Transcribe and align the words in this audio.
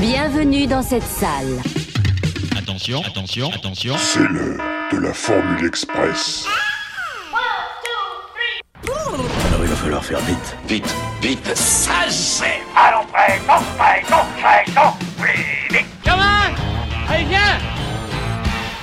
Bienvenue 0.00 0.66
dans 0.66 0.82
cette 0.82 1.02
salle. 1.02 1.58
Attention, 2.54 3.02
attention, 3.02 3.50
attention. 3.50 3.96
C'est 3.96 4.28
l'heure 4.28 4.60
de 4.92 4.98
la 4.98 5.14
Formule 5.14 5.64
Express. 5.64 6.44
Alors 8.84 9.62
il 9.62 9.68
va 9.68 9.76
falloir 9.76 10.04
faire 10.04 10.20
vite. 10.20 10.56
Vite, 10.68 10.94
vite. 11.22 11.56
Ça 11.56 12.10
c'est 12.10 12.60
Allons 12.76 13.06
prêt, 13.06 13.40
non 13.48 13.62
prêt, 13.78 14.02
non 14.10 14.24
prêt, 14.38 14.64
non 14.76 14.92
plus 15.18 15.74
vite 15.74 15.86
Gamin 16.04 16.54
Allez, 17.08 17.24
viens 17.24 17.58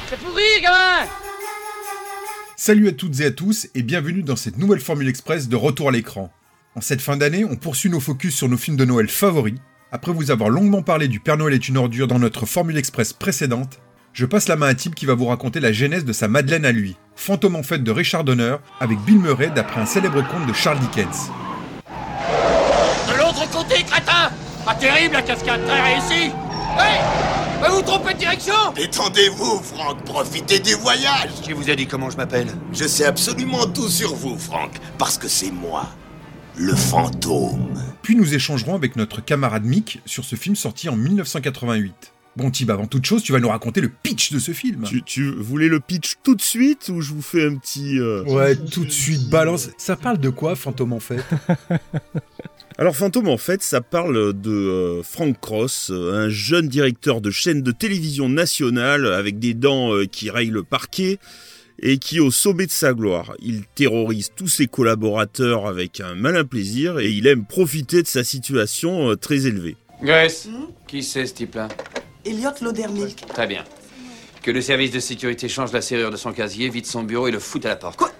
C'est 0.10 0.20
pourri, 0.20 0.62
gamin 0.64 1.08
Salut 2.56 2.88
à 2.88 2.92
toutes 2.92 3.20
et 3.20 3.26
à 3.26 3.32
tous 3.32 3.68
et 3.76 3.84
bienvenue 3.84 4.24
dans 4.24 4.36
cette 4.36 4.58
nouvelle 4.58 4.80
Formule 4.80 5.08
Express 5.08 5.48
de 5.48 5.56
retour 5.56 5.90
à 5.90 5.92
l'écran. 5.92 6.32
En 6.76 6.82
cette 6.82 7.02
fin 7.02 7.18
d'année, 7.18 7.46
on 7.46 7.56
poursuit 7.56 7.92
nos 7.92 8.00
focus 8.00 8.36
sur 8.36 8.50
nos 8.50 8.58
films 8.58 8.78
de 8.78 8.86
Noël 8.86 9.08
favoris. 9.08 9.60
Après 9.96 10.12
vous 10.12 10.32
avoir 10.32 10.50
longuement 10.50 10.82
parlé 10.82 11.08
du 11.08 11.20
Père 11.20 11.38
Noël 11.38 11.54
est 11.54 11.68
une 11.68 11.78
ordure 11.78 12.08
dans 12.08 12.18
notre 12.18 12.48
Formule 12.48 12.80
Express 12.80 13.14
précédente, 13.14 13.78
je 14.12 14.26
passe 14.26 14.48
la 14.48 14.56
main 14.56 14.70
à 14.70 14.74
Tim 14.74 14.90
qui 14.90 15.06
va 15.06 15.14
vous 15.14 15.28
raconter 15.28 15.60
la 15.60 15.72
genèse 15.72 16.04
de 16.04 16.14
sa 16.14 16.28
Madeleine 16.28 16.66
à 16.66 16.72
lui, 16.72 16.98
fantôme 17.16 17.56
en 17.56 17.62
fête 17.62 17.84
de 17.84 17.92
Richard 17.92 18.24
Donner, 18.24 18.56
avec 18.80 18.98
Bill 19.02 19.20
Murray 19.20 19.52
d'après 19.54 19.82
un 19.82 19.86
célèbre 19.86 20.28
conte 20.28 20.48
de 20.48 20.54
Charles 20.54 20.80
Dickens. 20.80 21.30
De 23.08 23.18
l'autre 23.20 23.48
côté, 23.52 23.84
crétin 23.84 24.32
Pas 24.66 24.74
terrible 24.74 25.14
la 25.14 25.22
cascade, 25.22 25.64
très 25.64 25.82
réussie 25.94 26.32
Hey 26.80 27.00
Va 27.62 27.70
vous 27.70 27.84
tromper 27.84 28.16
de 28.16 28.20
direction 28.20 28.56
Détendez-vous, 28.76 29.62
Franck. 29.62 30.04
Profitez 30.06 30.58
du 30.58 30.74
voyage. 30.74 31.30
Qui 31.44 31.54
vous 31.54 31.70
a 31.70 31.76
dit 31.76 31.86
comment 31.86 32.10
je 32.10 32.18
m'appelle? 32.18 32.48
Je 32.74 32.86
sais 32.86 33.06
absolument 33.06 33.68
tout 33.68 33.90
sur 33.90 34.16
vous, 34.16 34.40
Franck. 34.40 34.72
Parce 34.98 35.20
que 35.20 35.28
c'est 35.28 35.52
moi, 35.52 35.86
le 36.58 36.74
fantôme. 36.76 37.74
Puis 38.02 38.16
nous 38.16 38.34
échangerons 38.34 38.76
avec 38.76 38.96
notre 38.96 39.24
camarade 39.24 39.64
Mick 39.66 40.02
sur 40.06 40.24
ce 40.26 40.36
film 40.36 40.56
sorti 40.56 40.90
en 40.90 40.96
1988. 40.96 42.12
Bon 42.36 42.50
Tib, 42.50 42.72
avant 42.72 42.88
toute 42.88 43.06
chose, 43.06 43.22
tu 43.22 43.32
vas 43.32 43.40
nous 43.40 43.50
raconter 43.50 43.80
le 43.80 43.90
pitch 43.90 44.32
de 44.32 44.40
ce 44.40 44.54
film. 44.54 44.84
Tu, 44.86 45.04
tu 45.04 45.32
voulais 45.32 45.68
le 45.68 45.80
pitch 45.80 46.16
tout 46.24 46.34
de 46.34 46.42
suite 46.42 46.90
ou 46.90 47.00
je 47.00 47.14
vous 47.14 47.22
fais 47.22 47.46
un 47.46 47.56
petit... 47.58 48.00
euh, 48.00 48.24
Ouais, 48.24 48.56
tout 48.56 48.86
de 48.86 48.90
suite, 48.92 49.30
balance. 49.30 49.70
Ça 49.78 49.96
parle 49.96 50.18
de 50.18 50.30
quoi, 50.30 50.56
fantôme 50.56 50.94
en 50.94 51.00
fait? 51.00 51.24
Alors 52.80 52.96
Fantôme, 52.96 53.30
en 53.30 53.38
fait, 53.38 53.62
ça 53.62 53.82
parle 53.82 54.34
de 54.34 54.50
euh, 54.52 55.04
Frank 55.04 55.40
Cross, 55.40 55.92
euh, 55.94 56.26
un 56.26 56.30
jeune 56.30 56.68
directeur 56.68 57.22
de 57.22 57.30
chaîne 57.30 57.62
de 57.62 57.72
télévision 57.72 58.30
nationale 58.30 59.06
avec 59.14 59.38
des 59.38 59.54
dents 59.54 59.94
euh, 59.94 60.06
qui 60.08 60.32
rayent 60.32 60.50
le 60.50 60.64
parquet 60.64 61.20
et 61.80 61.98
qui 61.98 62.20
au 62.20 62.32
sommet 62.32 62.66
de 62.66 62.72
sa 62.72 62.94
gloire. 62.94 63.34
Il 63.40 63.64
terrorise 63.76 64.32
tous 64.36 64.48
ses 64.48 64.68
collaborateurs 64.68 65.68
avec 65.68 66.00
un 66.00 66.16
malin 66.16 66.44
plaisir 66.44 67.00
et 67.00 67.10
il 67.10 67.28
aime 67.28 67.46
profiter 67.46 68.02
de 68.02 68.08
sa 68.08 68.24
situation 68.24 69.10
euh, 69.12 69.16
très 69.16 69.46
élevée. 69.48 69.76
Grace, 70.02 70.48
qui 70.88 71.04
c'est 71.04 71.26
ce 71.26 71.34
type-là? 71.34 71.68
Elliot 72.26 72.52
Laudermilk. 72.62 73.26
Très 73.28 73.48
bien. 73.48 73.64
Que 74.42 74.52
le 74.52 74.62
service 74.62 74.92
de 74.92 75.00
sécurité 75.00 75.48
change 75.48 75.72
la 75.72 75.82
serrure 75.82 76.12
de 76.12 76.18
son 76.18 76.34
casier, 76.34 76.70
vide 76.70 76.86
son 76.86 77.04
bureau 77.04 77.28
et 77.28 77.32
le 77.32 77.40
foute 77.40 77.66
à 77.66 77.70
la 77.70 77.76
porte. 77.78 77.98
Quoi? 77.98 78.12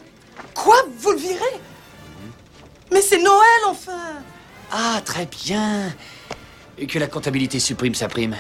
Quoi? 0.54 0.78
Vous 0.98 1.12
le 1.12 1.18
virez? 1.18 1.60
Mais 2.92 3.02
c'est 3.02 3.18
Noël, 3.22 3.62
enfin 3.68 4.22
Ah, 4.72 5.02
très 5.04 5.26
bien. 5.26 5.94
Et 6.78 6.88
que 6.88 7.00
la 7.00 7.08
comptabilité 7.08 7.60
supprime 7.60 7.96
sa 7.96 8.08
prime? 8.08 8.36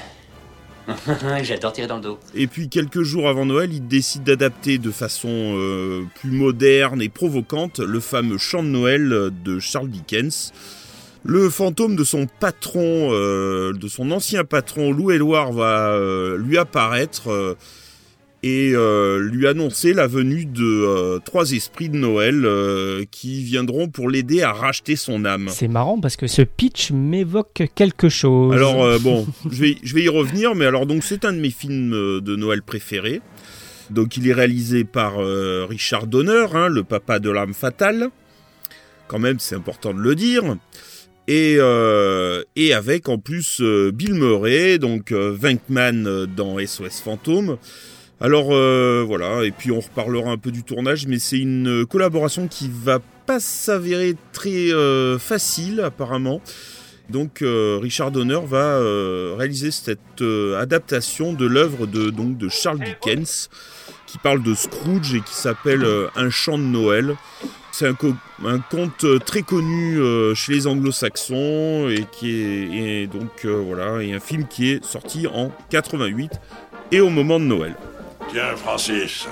Dans 1.87 1.95
le 1.95 2.01
dos. 2.01 2.19
Et 2.35 2.47
puis 2.47 2.69
quelques 2.69 3.03
jours 3.03 3.27
avant 3.27 3.45
Noël, 3.45 3.73
il 3.73 3.87
décide 3.87 4.23
d'adapter 4.23 4.77
de 4.77 4.91
façon 4.91 5.29
euh, 5.29 6.03
plus 6.15 6.31
moderne 6.31 7.01
et 7.01 7.09
provocante 7.09 7.79
le 7.79 7.99
fameux 7.99 8.37
chant 8.37 8.63
de 8.63 8.67
Noël 8.67 9.31
de 9.43 9.59
Charles 9.59 9.89
Dickens. 9.89 10.51
Le 11.23 11.49
fantôme 11.49 11.95
de 11.95 12.03
son 12.03 12.27
patron, 12.27 13.09
euh, 13.11 13.71
de 13.73 13.87
son 13.87 14.11
ancien 14.11 14.43
patron 14.43 14.91
Lou 14.91 15.11
Éloire 15.11 15.53
va 15.53 15.91
euh, 15.91 16.37
lui 16.37 16.57
apparaître 16.57 17.55
et 18.43 18.73
euh, 18.75 19.19
lui 19.19 19.47
annoncer 19.47 19.93
la 19.93 20.05
venue 20.05 20.45
de 20.45 20.63
euh, 20.63 21.19
trois 21.23 21.51
esprits 21.51 21.89
de 21.89 21.95
Noël 21.97 22.43
euh, 22.45 23.05
qui 23.09 23.41
viendront 23.43 23.87
pour 23.87 24.09
l'aider 24.09 24.41
à 24.41 24.51
racheter 24.51 24.95
son 24.95 25.23
âme. 25.23 25.47
C'est 25.49 25.69
marrant 25.69 25.99
parce 25.99 26.17
que 26.17 26.27
ce 26.27 26.41
pitch 26.41 26.91
m'évoque 26.91 27.63
quelque 27.73 28.09
chose. 28.09 28.53
Alors 28.53 28.99
bon, 28.99 29.25
je 29.49 29.61
vais, 29.61 29.77
je 29.81 29.95
vais 29.95 30.03
y 30.03 30.09
revenir, 30.09 30.55
mais 30.55 30.65
alors 30.65 30.85
donc 30.85 31.03
c'est 31.03 31.25
un 31.25 31.33
de 31.33 31.39
mes 31.39 31.51
films 31.51 31.91
de 31.91 32.35
Noël 32.35 32.61
préférés. 32.61 33.21
Donc 33.89 34.17
il 34.17 34.27
est 34.27 34.33
réalisé 34.33 34.83
par 34.83 35.19
euh, 35.19 35.65
Richard 35.69 36.07
Donner, 36.07 36.47
hein, 36.53 36.67
le 36.67 36.83
papa 36.83 37.19
de 37.19 37.29
l'âme 37.29 37.53
fatale. 37.53 38.09
Quand 39.07 39.19
même, 39.19 39.39
c'est 39.39 39.55
important 39.55 39.93
de 39.93 39.99
le 39.99 40.15
dire. 40.15 40.57
Et, 41.27 41.55
euh, 41.57 42.43
et 42.55 42.73
avec 42.73 43.07
en 43.07 43.17
plus 43.17 43.61
euh, 43.61 43.91
Bill 43.93 44.13
Murray, 44.13 44.77
donc 44.77 45.11
Venkman 45.11 46.05
euh, 46.05 46.25
dans 46.25 46.57
SOS 46.59 46.99
Fantôme. 47.01 47.57
Alors 48.23 48.53
euh, 48.53 49.03
voilà, 49.05 49.43
et 49.43 49.51
puis 49.51 49.69
on 49.69 49.81
reparlera 49.81 50.31
un 50.31 50.37
peu 50.37 50.49
du 50.51 50.63
tournage, 50.63 51.07
mais 51.07 51.19
c'est 51.19 51.39
une 51.39 51.85
collaboration 51.85 52.47
qui 52.47 52.71
va 52.73 52.99
pas 53.25 53.41
s'avérer 53.41 54.15
très 54.31 54.71
euh, 54.71 55.19
facile 55.19 55.81
apparemment. 55.81 56.39
Donc 57.09 57.41
euh, 57.41 57.77
Richard 57.81 58.11
Donner 58.11 58.39
va 58.47 58.79
réaliser 59.37 59.71
cette 59.71 59.99
adaptation 60.57 61.33
de 61.33 61.45
l'œuvre 61.45 61.85
de, 61.85 62.47
Charles 62.47 62.79
Dickens 62.79 63.49
qui 64.07 64.17
parle 64.19 64.41
de 64.41 64.53
Scrooge 64.53 65.15
et 65.15 65.19
qui 65.19 65.33
s'appelle 65.33 65.85
Un 66.15 66.29
chant 66.29 66.57
de 66.57 66.63
Noël. 66.63 67.17
C'est 67.73 67.87
un, 67.87 67.93
co- 67.93 68.15
un 68.45 68.59
conte 68.59 69.05
très 69.25 69.41
connu 69.41 69.99
chez 70.33 70.53
les 70.53 70.67
anglo-saxons 70.67 71.89
et 71.89 72.05
qui 72.09 73.05
donc 73.07 73.45
voilà, 73.45 74.01
et 74.01 74.13
un 74.13 74.21
film 74.21 74.47
qui 74.47 74.69
est 74.71 74.85
sorti 74.85 75.27
en 75.27 75.51
88 75.71 76.31
et 76.93 77.01
au 77.01 77.09
moment 77.09 77.37
de 77.37 77.45
Noël. 77.45 77.75
Tiens, 78.33 78.57
Francis, 78.57 79.27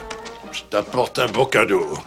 je 0.52 0.62
t'apporte 0.70 1.18
un 1.18 1.26
beau 1.26 1.48
cadeau. 1.48 1.98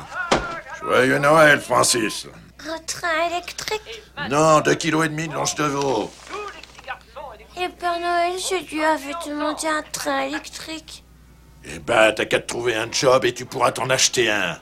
Joyeux 0.81 1.19
Noël, 1.19 1.59
Francis. 1.59 2.29
Un 2.65 2.79
train 2.87 3.31
électrique 3.33 4.03
Non, 4.31 4.61
deux 4.61 4.77
kilos 4.77 5.07
et 5.07 5.09
demi 5.09 5.27
de 5.27 5.35
longe 5.35 5.57
de 5.57 5.65
veau. 5.65 6.09
Et 7.61 7.69
Père 7.69 7.99
Noël, 7.99 8.35
je 8.39 8.73
lui 8.73 8.85
avais 8.85 9.13
demandé 9.27 9.67
un 9.67 9.83
train 9.91 10.21
électrique. 10.21 11.03
Eh 11.65 11.81
ben, 11.81 12.13
t'as 12.13 12.27
qu'à 12.27 12.39
te 12.39 12.47
trouver 12.47 12.77
un 12.77 12.87
job 12.93 13.25
et 13.25 13.35
tu 13.35 13.45
pourras 13.45 13.73
t'en 13.73 13.91
acheter 13.91 14.31
un. 14.31 14.57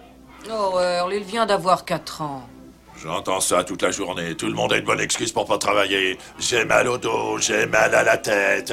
Oh, 0.50 0.78
Earl, 0.80 1.12
il 1.12 1.24
vient 1.24 1.44
d'avoir 1.44 1.84
4 1.84 2.22
ans. 2.22 2.48
J'entends 2.96 3.40
ça 3.40 3.62
toute 3.62 3.82
la 3.82 3.90
journée. 3.90 4.34
Tout 4.36 4.46
le 4.46 4.54
monde 4.54 4.72
a 4.72 4.78
une 4.78 4.86
bonne 4.86 5.00
excuse 5.00 5.32
pour 5.32 5.44
pas 5.44 5.58
travailler. 5.58 6.16
J'ai 6.38 6.64
mal 6.64 6.88
au 6.88 6.96
dos, 6.96 7.36
j'ai 7.36 7.66
mal 7.66 7.94
à 7.94 8.02
la 8.02 8.16
tête. 8.16 8.72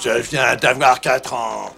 Je 0.00 0.10
viens 0.10 0.54
d'avoir 0.54 1.00
4 1.00 1.32
ans. 1.32 1.74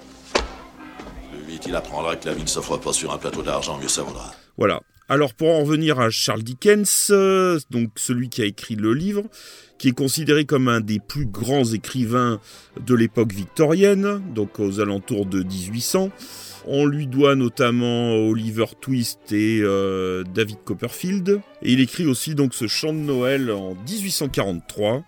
Il 1.66 1.74
apprendra 1.74 2.16
que 2.16 2.26
la 2.26 2.34
vie 2.34 2.42
ne 2.42 2.48
s'offre 2.48 2.76
pas 2.76 2.92
sur 2.92 3.12
un 3.12 3.18
plateau 3.18 3.42
d'argent, 3.42 3.78
mieux 3.78 3.88
ça 3.88 4.02
vaudra. 4.02 4.32
Voilà. 4.56 4.80
Alors 5.08 5.32
pour 5.32 5.48
en 5.48 5.60
revenir 5.60 5.98
à 6.00 6.10
Charles 6.10 6.42
Dickens, 6.42 7.08
euh, 7.10 7.58
donc 7.70 7.90
celui 7.96 8.28
qui 8.28 8.42
a 8.42 8.44
écrit 8.44 8.74
le 8.74 8.92
livre, 8.92 9.24
qui 9.78 9.88
est 9.88 9.92
considéré 9.92 10.44
comme 10.44 10.68
un 10.68 10.80
des 10.80 10.98
plus 10.98 11.24
grands 11.24 11.64
écrivains 11.64 12.40
de 12.84 12.94
l'époque 12.94 13.32
victorienne, 13.32 14.20
donc 14.34 14.60
aux 14.60 14.80
alentours 14.80 15.24
de 15.24 15.42
1800. 15.42 16.10
On 16.66 16.84
lui 16.84 17.06
doit 17.06 17.36
notamment 17.36 18.16
Oliver 18.16 18.66
Twist 18.78 19.32
et 19.32 19.60
euh, 19.62 20.24
David 20.34 20.58
Copperfield. 20.64 21.40
Et 21.62 21.72
il 21.72 21.80
écrit 21.80 22.04
aussi 22.04 22.34
donc 22.34 22.52
ce 22.52 22.66
chant 22.66 22.92
de 22.92 22.98
Noël 22.98 23.50
en 23.50 23.74
1843. 23.74 25.02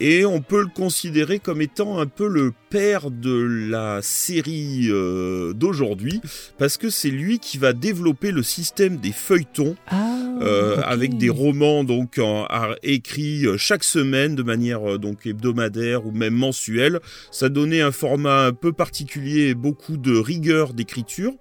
Et 0.00 0.24
on 0.24 0.40
peut 0.40 0.60
le 0.60 0.68
considérer 0.68 1.40
comme 1.40 1.60
étant 1.60 1.98
un 1.98 2.06
peu 2.06 2.28
le 2.28 2.52
père 2.70 3.10
de 3.10 3.34
la 3.68 3.98
série 4.00 4.86
euh, 4.90 5.52
d'aujourd'hui, 5.54 6.20
parce 6.56 6.76
que 6.76 6.88
c'est 6.88 7.10
lui 7.10 7.40
qui 7.40 7.58
va 7.58 7.72
développer 7.72 8.30
le 8.30 8.44
système 8.44 8.98
des 8.98 9.10
feuilletons, 9.10 9.74
Ah, 9.88 10.16
euh, 10.40 10.80
avec 10.84 11.16
des 11.18 11.28
romans 11.30 11.82
donc 11.82 12.18
en- 12.18 12.44
à- 12.44 12.76
écrits 12.84 13.44
euh, 13.44 13.56
chaque 13.56 13.82
semaine 13.82 14.36
de 14.36 14.44
manière 14.44 15.00
donc 15.00 15.26
hebdomadaire 15.26 16.06
ou 16.06 16.12
même 16.12 16.34
mensuelle. 16.34 17.00
Ça 17.32 17.48
donnait 17.48 17.80
un 17.80 17.90
format 17.90 18.46
un 18.46 18.52
peu 18.52 18.72
particulier 18.72 19.48
et 19.48 19.54
beaucoup 19.54 19.96
de 19.96 20.16
rigueur 20.16 20.74
d'écriture. 20.74 21.32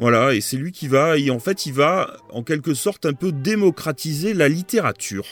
Voilà, 0.00 0.34
et 0.34 0.40
c'est 0.40 0.56
lui 0.56 0.72
qui 0.72 0.88
va, 0.88 1.18
et 1.18 1.30
en 1.30 1.38
fait, 1.38 1.66
il 1.66 1.74
va 1.74 2.16
en 2.30 2.42
quelque 2.42 2.74
sorte 2.74 3.06
un 3.06 3.12
peu 3.12 3.30
démocratiser 3.30 4.34
la 4.34 4.48
littérature, 4.48 5.26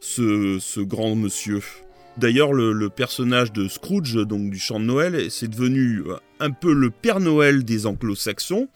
ce, 0.00 0.56
ce 0.60 0.80
grand 0.80 1.14
monsieur. 1.14 1.60
D'ailleurs, 2.18 2.52
le, 2.52 2.72
le 2.72 2.88
personnage 2.88 3.52
de 3.52 3.68
Scrooge, 3.68 4.14
donc 4.26 4.50
du 4.50 4.58
chant 4.58 4.80
de 4.80 4.84
Noël, 4.84 5.30
c'est 5.30 5.48
devenu 5.48 6.02
euh, 6.06 6.14
un 6.40 6.50
peu 6.50 6.72
le 6.72 6.90
Père 6.90 7.20
Noël 7.20 7.64
des 7.64 7.86
anglo-saxons. 7.86 8.68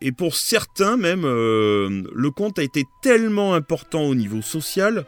Et 0.00 0.12
pour 0.12 0.36
certains 0.36 0.96
même, 0.96 1.24
euh, 1.24 2.02
le 2.14 2.30
conte 2.30 2.60
a 2.60 2.62
été 2.62 2.84
tellement 3.02 3.54
important 3.54 4.02
au 4.04 4.14
niveau 4.14 4.42
social 4.42 5.06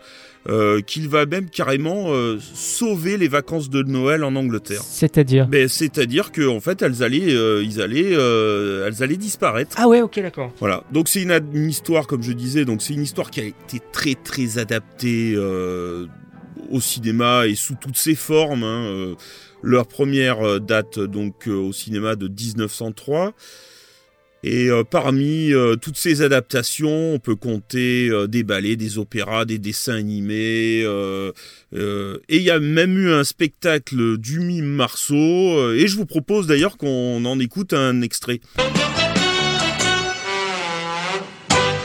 euh, 0.49 0.81
qu'il 0.81 1.09
va 1.09 1.27
même 1.27 1.49
carrément 1.49 2.07
euh, 2.09 2.39
sauver 2.41 3.17
les 3.17 3.29
vacances 3.29 3.71
de 3.71 3.85
Noël 3.85 4.25
en 4.25 4.35
Angleterre. 4.35 4.83
C'est-à-dire 4.83 5.47
Ben, 5.47 5.69
c'est-à-dire 5.69 6.33
que 6.33 6.45
en 6.49 6.59
fait, 6.59 6.83
elles 6.83 7.05
allaient, 7.05 7.33
euh, 7.37 7.63
ils 7.63 7.81
allaient, 7.81 8.17
euh, 8.17 8.89
elles 8.89 9.05
allaient 9.05 9.17
disparaître. 9.17 9.77
Ah 9.79 9.87
ouais, 9.87 10.03
ok, 10.03 10.19
d'accord. 10.19 10.53
Voilà. 10.59 10.83
Donc 10.91 11.09
c'est 11.09 11.23
une, 11.23 11.39
une 11.53 11.69
histoire, 11.71 12.09
comme 12.09 12.25
je 12.25 12.33
disais, 12.33 12.65
donc 12.65 12.83
c'est 12.83 12.95
une 12.95 13.03
histoire 13.03 13.31
qui 13.31 13.41
a 13.43 13.45
été 13.45 13.81
très 13.93 14.17
très 14.17 14.59
adaptée 14.59 15.35
euh, 15.37 16.07
au 16.71 16.81
cinéma 16.81 17.47
et 17.47 17.55
sous 17.55 17.75
toutes 17.81 17.97
ses 17.97 18.15
formes. 18.15 18.65
hein, 18.65 18.85
euh, 18.87 19.15
leur 19.63 19.87
première 19.87 20.41
euh, 20.41 20.59
date 20.59 20.99
donc 20.99 21.47
euh, 21.47 21.53
au 21.53 21.73
cinéma 21.73 22.17
de 22.17 22.29
1903. 22.29 23.33
Et 24.43 24.71
parmi 24.91 25.53
toutes 25.83 25.99
ces 25.99 26.23
adaptations, 26.23 27.13
on 27.13 27.19
peut 27.19 27.37
compter 27.37 28.09
des 28.27 28.43
ballets, 28.43 28.77
des 28.77 28.97
opéras, 28.97 29.45
des 29.45 29.59
dessins 29.59 29.97
animés. 29.97 30.81
et 30.81 31.33
il 32.31 32.43
y 32.43 32.51
a 32.51 32.59
même 32.59 32.97
eu 32.97 33.13
un 33.13 33.23
spectacle 33.23 34.17
du 34.17 34.41
mime 34.41 34.65
Marceau. 34.65 35.75
et 35.75 35.87
je 35.87 35.95
vous 35.95 36.07
propose 36.07 36.47
d'ailleurs 36.47 36.79
qu'on 36.79 37.23
en 37.27 37.39
écoute 37.39 37.75
un 37.75 38.01
extrait. 38.01 38.41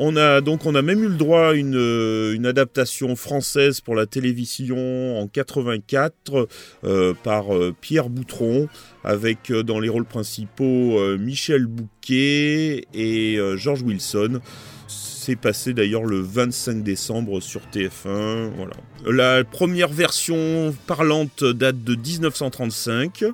On 0.00 0.16
a 0.16 0.82
même 0.82 1.02
eu 1.02 1.08
le 1.08 1.16
droit 1.16 1.48
à 1.48 1.52
une, 1.54 1.76
euh, 1.76 2.44
adaptation 2.44 3.16
française 3.16 3.80
pour 3.80 3.94
la 3.94 4.06
télévision 4.06 5.18
en 5.18 5.26
84 5.26 6.48
euh, 6.84 7.14
par 7.22 7.54
euh, 7.54 7.74
Pierre 7.78 8.08
Boutron 8.08 8.68
avec 9.04 9.52
dans 9.52 9.80
les 9.80 9.88
rôles 9.88 10.04
principaux 10.04 10.98
Michel 11.16 11.66
Bouquet 11.66 12.84
et 12.92 13.38
George 13.56 13.82
Wilson. 13.82 14.40
C'est 14.86 15.36
passé 15.36 15.72
d'ailleurs 15.72 16.04
le 16.04 16.20
25 16.20 16.82
décembre 16.82 17.40
sur 17.40 17.62
TF1. 17.72 18.50
Voilà. 18.56 18.74
La 19.06 19.44
première 19.44 19.88
version 19.88 20.74
parlante 20.86 21.44
date 21.44 21.84
de 21.84 21.94
1935. 21.94 23.24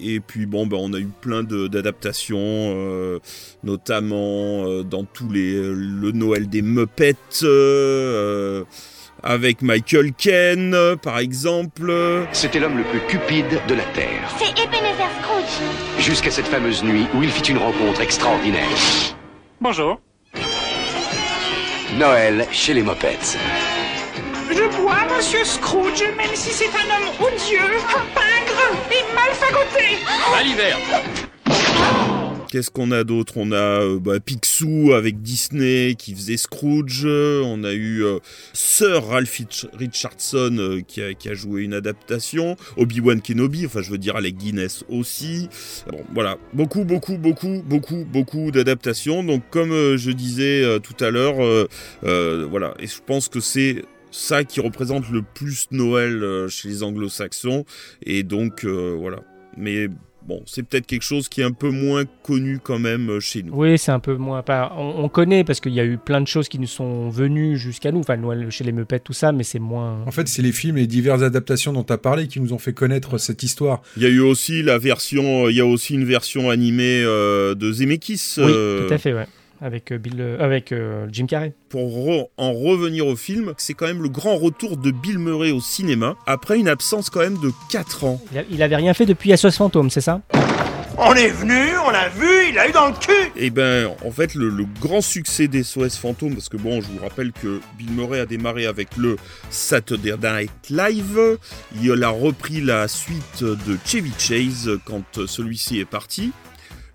Et 0.00 0.20
puis 0.20 0.46
bon, 0.46 0.66
ben, 0.66 0.76
on 0.80 0.92
a 0.92 0.98
eu 0.98 1.08
plein 1.20 1.42
de- 1.42 1.68
d'adaptations, 1.68 2.38
euh, 2.40 3.20
notamment 3.62 4.64
euh, 4.66 4.82
dans 4.82 5.04
tous 5.04 5.30
les 5.30 5.52
le 5.54 6.10
Noël 6.12 6.48
des 6.48 6.62
Muppets, 6.62 7.14
euh, 7.44 8.64
avec 9.22 9.62
Michael 9.62 10.12
Ken, 10.12 10.76
par 11.02 11.18
exemple. 11.18 11.92
C'était 12.32 12.58
l'homme 12.58 12.76
le 12.78 12.84
plus 12.84 13.00
cupide 13.06 13.60
de 13.68 13.74
la 13.74 13.84
Terre. 13.94 14.28
C'est 14.38 14.50
Ebenezer 14.50 15.08
Scrooge. 15.22 16.02
Jusqu'à 16.04 16.30
cette 16.30 16.46
fameuse 16.46 16.82
nuit 16.82 17.06
où 17.14 17.22
il 17.22 17.30
fit 17.30 17.50
une 17.50 17.58
rencontre 17.58 18.00
extraordinaire. 18.00 18.68
Bonjour. 19.60 20.00
Noël 21.98 22.46
chez 22.50 22.74
les 22.74 22.82
Muppets. 22.82 23.38
Je 24.56 24.76
bois, 24.80 25.04
monsieur 25.16 25.44
Scrooge, 25.44 26.04
même 26.16 26.34
si 26.34 26.50
c'est 26.50 26.66
un 26.66 26.88
homme 26.96 27.08
odieux, 27.26 27.76
pingre 28.14 28.76
et 28.90 29.14
mal 29.14 29.32
fagoté. 29.32 29.98
À 30.32 30.42
l'hiver 30.44 30.78
Qu'est-ce 32.50 32.70
qu'on 32.70 32.92
a 32.92 33.02
d'autre? 33.02 33.32
On 33.34 33.50
a 33.50 33.56
euh, 33.56 33.98
bah, 33.98 34.20
Picsou 34.20 34.92
avec 34.92 35.20
Disney 35.22 35.96
qui 35.98 36.14
faisait 36.14 36.36
Scrooge. 36.36 37.04
On 37.04 37.64
a 37.64 37.72
eu 37.72 38.04
euh, 38.04 38.20
Sir 38.52 39.04
Ralph 39.08 39.40
Richardson 39.76 40.56
euh, 40.60 40.80
qui, 40.86 41.02
a, 41.02 41.14
qui 41.14 41.28
a 41.28 41.34
joué 41.34 41.62
une 41.62 41.74
adaptation. 41.74 42.54
Obi-Wan 42.76 43.20
Kenobi, 43.20 43.66
enfin 43.66 43.82
je 43.82 43.90
veux 43.90 43.98
dire 43.98 44.14
Alec 44.14 44.36
Guinness 44.36 44.84
aussi. 44.88 45.48
Bon 45.90 46.04
voilà, 46.14 46.36
beaucoup, 46.52 46.84
beaucoup, 46.84 47.18
beaucoup, 47.18 47.60
beaucoup, 47.66 48.04
beaucoup 48.04 48.52
d'adaptations. 48.52 49.24
Donc 49.24 49.42
comme 49.50 49.72
euh, 49.72 49.96
je 49.96 50.12
disais 50.12 50.62
euh, 50.62 50.78
tout 50.78 51.02
à 51.04 51.10
l'heure, 51.10 51.44
euh, 51.44 51.66
euh, 52.04 52.46
voilà, 52.48 52.74
et 52.78 52.86
je 52.86 53.00
pense 53.04 53.28
que 53.28 53.40
c'est 53.40 53.82
ça 54.14 54.44
qui 54.44 54.60
représente 54.60 55.10
le 55.10 55.22
plus 55.22 55.66
Noël 55.72 56.22
euh, 56.22 56.48
chez 56.48 56.68
les 56.68 56.82
anglo-saxons. 56.82 57.64
Et 58.02 58.22
donc 58.22 58.64
euh, 58.64 58.96
voilà. 58.98 59.18
Mais 59.56 59.88
bon, 60.26 60.42
c'est 60.46 60.62
peut-être 60.62 60.86
quelque 60.86 61.02
chose 61.02 61.28
qui 61.28 61.40
est 61.40 61.44
un 61.44 61.52
peu 61.52 61.70
moins 61.70 62.04
connu 62.22 62.58
quand 62.62 62.78
même 62.78 63.10
euh, 63.10 63.20
chez 63.20 63.42
nous. 63.42 63.52
Oui, 63.54 63.76
c'est 63.76 63.90
un 63.90 63.98
peu 63.98 64.14
moins. 64.14 64.44
On, 64.48 65.04
on 65.04 65.08
connaît 65.08 65.44
parce 65.44 65.60
qu'il 65.60 65.72
y 65.72 65.80
a 65.80 65.84
eu 65.84 65.98
plein 65.98 66.20
de 66.20 66.28
choses 66.28 66.48
qui 66.48 66.58
nous 66.58 66.66
sont 66.66 67.08
venues 67.08 67.56
jusqu'à 67.56 67.90
nous. 67.90 68.00
Enfin, 68.00 68.16
Noël 68.16 68.50
chez 68.50 68.64
les 68.64 68.72
Muppets, 68.72 69.00
tout 69.00 69.12
ça, 69.12 69.32
mais 69.32 69.42
c'est 69.42 69.58
moins. 69.58 70.02
En 70.06 70.12
fait, 70.12 70.28
c'est 70.28 70.42
les 70.42 70.52
films 70.52 70.76
et 70.76 70.82
les 70.82 70.86
diverses 70.86 71.22
adaptations 71.22 71.72
dont 71.72 71.84
tu 71.84 71.92
as 71.92 71.98
parlé 71.98 72.28
qui 72.28 72.40
nous 72.40 72.52
ont 72.52 72.58
fait 72.58 72.72
connaître 72.72 73.18
cette 73.18 73.42
histoire. 73.42 73.82
Il 73.96 74.04
y 74.04 74.06
a 74.06 74.10
eu 74.10 74.20
aussi 74.20 74.62
la 74.62 74.78
version, 74.78 75.48
il 75.48 75.56
y 75.56 75.60
a 75.60 75.66
aussi 75.66 75.94
une 75.94 76.04
version 76.04 76.50
animée 76.50 77.02
euh, 77.04 77.54
de 77.54 77.72
Zemeckis. 77.72 78.34
Oui, 78.38 78.44
euh, 78.46 78.86
tout 78.86 78.94
à 78.94 78.98
fait, 78.98 79.12
ouais. 79.12 79.26
Avec, 79.64 79.92
euh, 79.92 79.98
Bill, 79.98 80.16
euh, 80.20 80.36
avec 80.40 80.72
euh, 80.72 81.06
Jim 81.10 81.24
Carrey. 81.24 81.54
Pour 81.70 81.88
re- 81.90 82.28
en 82.36 82.52
revenir 82.52 83.06
au 83.06 83.16
film, 83.16 83.54
c'est 83.56 83.72
quand 83.72 83.86
même 83.86 84.02
le 84.02 84.10
grand 84.10 84.36
retour 84.36 84.76
de 84.76 84.90
Bill 84.90 85.18
Murray 85.18 85.52
au 85.52 85.60
cinéma 85.60 86.16
après 86.26 86.58
une 86.58 86.68
absence 86.68 87.08
quand 87.08 87.20
même 87.20 87.38
de 87.38 87.50
4 87.70 88.04
ans. 88.04 88.20
Il, 88.32 88.38
a- 88.38 88.42
il 88.50 88.62
avait 88.62 88.76
rien 88.76 88.92
fait 88.92 89.06
depuis 89.06 89.34
SOS 89.34 89.56
Fantôme, 89.56 89.88
c'est 89.88 90.02
ça? 90.02 90.20
On 90.98 91.14
est 91.14 91.30
venu, 91.30 91.58
on 91.84 91.90
l'a 91.90 92.08
vu, 92.10 92.50
il 92.50 92.58
a 92.58 92.68
eu 92.68 92.72
dans 92.72 92.86
le 92.88 92.92
cul. 92.92 93.32
Et 93.36 93.48
ben, 93.50 93.90
en 94.04 94.10
fait, 94.12 94.34
le, 94.34 94.48
le 94.50 94.64
grand 94.80 95.00
succès 95.00 95.48
des 95.48 95.62
SOS 95.64 95.96
Fantômes, 95.96 96.34
parce 96.34 96.48
que 96.50 96.56
bon, 96.58 96.80
je 96.82 96.86
vous 96.86 96.98
rappelle 97.02 97.32
que 97.32 97.60
Bill 97.78 97.90
Murray 97.90 98.20
a 98.20 98.26
démarré 98.26 98.66
avec 98.66 98.96
le 98.98 99.16
Saturday 99.50 100.14
Night 100.22 100.52
Live. 100.70 101.18
Il 101.82 102.04
a 102.04 102.10
repris 102.10 102.60
la 102.60 102.86
suite 102.86 103.42
de 103.42 103.76
Chevy 103.86 104.12
Chase 104.18 104.70
quand 104.84 105.26
celui-ci 105.26 105.80
est 105.80 105.84
parti. 105.84 106.32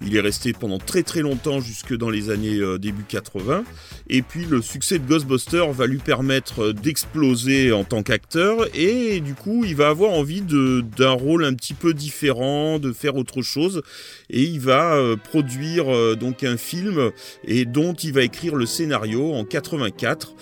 Il 0.05 0.15
est 0.15 0.21
resté 0.21 0.53
pendant 0.53 0.77
très 0.77 1.03
très 1.03 1.21
longtemps 1.21 1.59
jusque 1.59 1.95
dans 1.95 2.09
les 2.09 2.29
années 2.29 2.57
euh, 2.57 2.77
début 2.77 3.03
80. 3.03 3.63
Et 4.07 4.21
puis 4.21 4.45
le 4.45 4.61
succès 4.61 4.97
de 4.97 5.07
Ghostbusters 5.07 5.71
va 5.71 5.87
lui 5.87 5.97
permettre 5.97 6.65
euh, 6.65 6.73
d'exploser 6.73 7.71
en 7.71 7.83
tant 7.83 8.01
qu'acteur 8.01 8.67
et 8.73 9.19
du 9.19 9.33
coup 9.33 9.65
il 9.65 9.75
va 9.75 9.89
avoir 9.89 10.11
envie 10.11 10.41
d'un 10.41 11.11
rôle 11.11 11.43
un 11.43 11.53
petit 11.53 11.73
peu 11.73 11.93
différent, 11.93 12.79
de 12.79 12.93
faire 12.93 13.15
autre 13.15 13.41
chose 13.41 13.81
et 14.29 14.43
il 14.43 14.59
va 14.59 14.95
euh, 14.95 15.15
produire 15.17 16.17
donc 16.17 16.43
un 16.43 16.57
film 16.57 17.11
et 17.43 17.65
dont 17.65 17.93
il 17.93 18.13
va 18.13 18.23
écrire 18.23 18.55
le 18.55 18.65
scénario 18.65 19.33
en 19.33 19.43
84. 19.43 20.33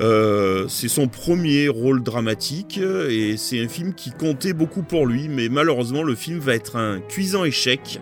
Euh, 0.00 0.66
c'est 0.68 0.88
son 0.88 1.06
premier 1.06 1.68
rôle 1.68 2.02
dramatique 2.02 2.78
et 2.78 3.36
c'est 3.36 3.60
un 3.60 3.68
film 3.68 3.94
qui 3.94 4.10
comptait 4.10 4.52
beaucoup 4.52 4.82
pour 4.82 5.06
lui, 5.06 5.28
mais 5.28 5.48
malheureusement 5.48 6.02
le 6.02 6.14
film 6.14 6.38
va 6.38 6.54
être 6.54 6.76
un 6.76 7.00
cuisant 7.00 7.44
échec. 7.44 8.00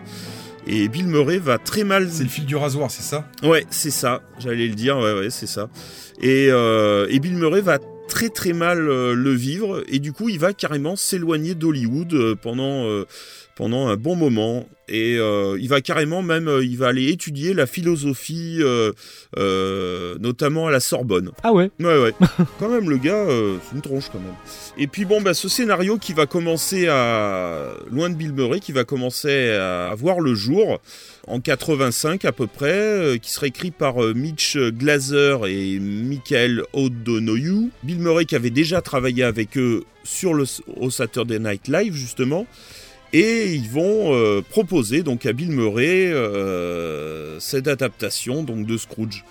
Et 0.66 0.88
Bill 0.88 1.06
Murray 1.06 1.38
va 1.38 1.58
très 1.58 1.84
mal. 1.84 2.08
C'est 2.10 2.22
le 2.22 2.28
fil 2.28 2.46
du 2.46 2.56
rasoir, 2.56 2.90
c'est 2.90 3.02
ça? 3.02 3.28
Ouais, 3.42 3.66
c'est 3.70 3.90
ça. 3.90 4.22
J'allais 4.38 4.68
le 4.68 4.74
dire. 4.74 4.96
Ouais, 4.98 5.12
ouais, 5.12 5.30
c'est 5.30 5.46
ça. 5.46 5.68
Et, 6.20 6.48
euh, 6.50 7.06
et 7.10 7.18
Bill 7.18 7.34
Murray 7.34 7.60
va 7.60 7.78
très 8.08 8.28
très 8.28 8.52
mal 8.52 8.88
euh, 8.88 9.14
le 9.14 9.30
vivre 9.30 9.82
et 9.88 9.98
du 9.98 10.12
coup 10.12 10.28
il 10.28 10.38
va 10.38 10.52
carrément 10.52 10.96
s'éloigner 10.96 11.54
d'Hollywood 11.54 12.12
euh, 12.12 12.34
pendant 12.34 12.84
euh, 12.84 13.06
pendant 13.62 13.86
un 13.86 13.96
bon 13.96 14.16
moment 14.16 14.66
et 14.88 15.18
euh, 15.18 15.56
il 15.60 15.68
va 15.68 15.80
carrément 15.80 16.20
même 16.20 16.48
euh, 16.48 16.64
il 16.64 16.76
va 16.78 16.88
aller 16.88 17.10
étudier 17.10 17.54
la 17.54 17.68
philosophie 17.68 18.56
euh, 18.58 18.90
euh, 19.38 20.16
notamment 20.18 20.66
à 20.66 20.72
la 20.72 20.80
Sorbonne. 20.80 21.30
Ah 21.44 21.52
ouais 21.52 21.70
Ouais 21.78 22.02
ouais. 22.02 22.12
quand 22.58 22.68
même 22.68 22.90
le 22.90 22.96
gars 22.96 23.24
c'est 23.62 23.76
une 23.76 23.80
tronche 23.80 24.08
quand 24.10 24.18
même. 24.18 24.34
Et 24.78 24.88
puis 24.88 25.04
bon 25.04 25.20
bah 25.20 25.32
ce 25.32 25.48
scénario 25.48 25.96
qui 25.96 26.12
va 26.12 26.26
commencer 26.26 26.88
à 26.88 27.68
loin 27.88 28.10
de 28.10 28.16
Bill 28.16 28.32
Murray 28.32 28.58
qui 28.58 28.72
va 28.72 28.82
commencer 28.82 29.50
à 29.52 29.94
voir 29.96 30.18
le 30.18 30.34
jour 30.34 30.80
en 31.28 31.38
85 31.38 32.24
à 32.24 32.32
peu 32.32 32.48
près, 32.48 33.16
qui 33.22 33.30
sera 33.30 33.46
écrit 33.46 33.70
par 33.70 33.98
Mitch 34.12 34.56
Glazer 34.58 35.46
et 35.46 35.78
Michael 35.78 36.64
O'Donoghue. 36.72 37.70
Bill 37.84 38.00
Murray 38.00 38.24
qui 38.24 38.34
avait 38.34 38.50
déjà 38.50 38.80
travaillé 38.80 39.22
avec 39.22 39.56
eux 39.56 39.84
sur 40.02 40.34
le 40.34 40.46
au 40.80 40.90
Saturday 40.90 41.38
Night 41.38 41.68
Live 41.68 41.94
justement. 41.94 42.44
Et 43.12 43.52
ils 43.52 43.68
vont 43.68 44.14
euh, 44.14 44.40
proposer 44.40 45.02
donc 45.02 45.26
à 45.26 45.34
Bill 45.34 45.50
Murray 45.50 46.10
euh, 46.10 47.38
cette 47.40 47.68
adaptation 47.68 48.42
donc 48.42 48.66
de 48.66 48.78
Scrooge. 48.78 49.24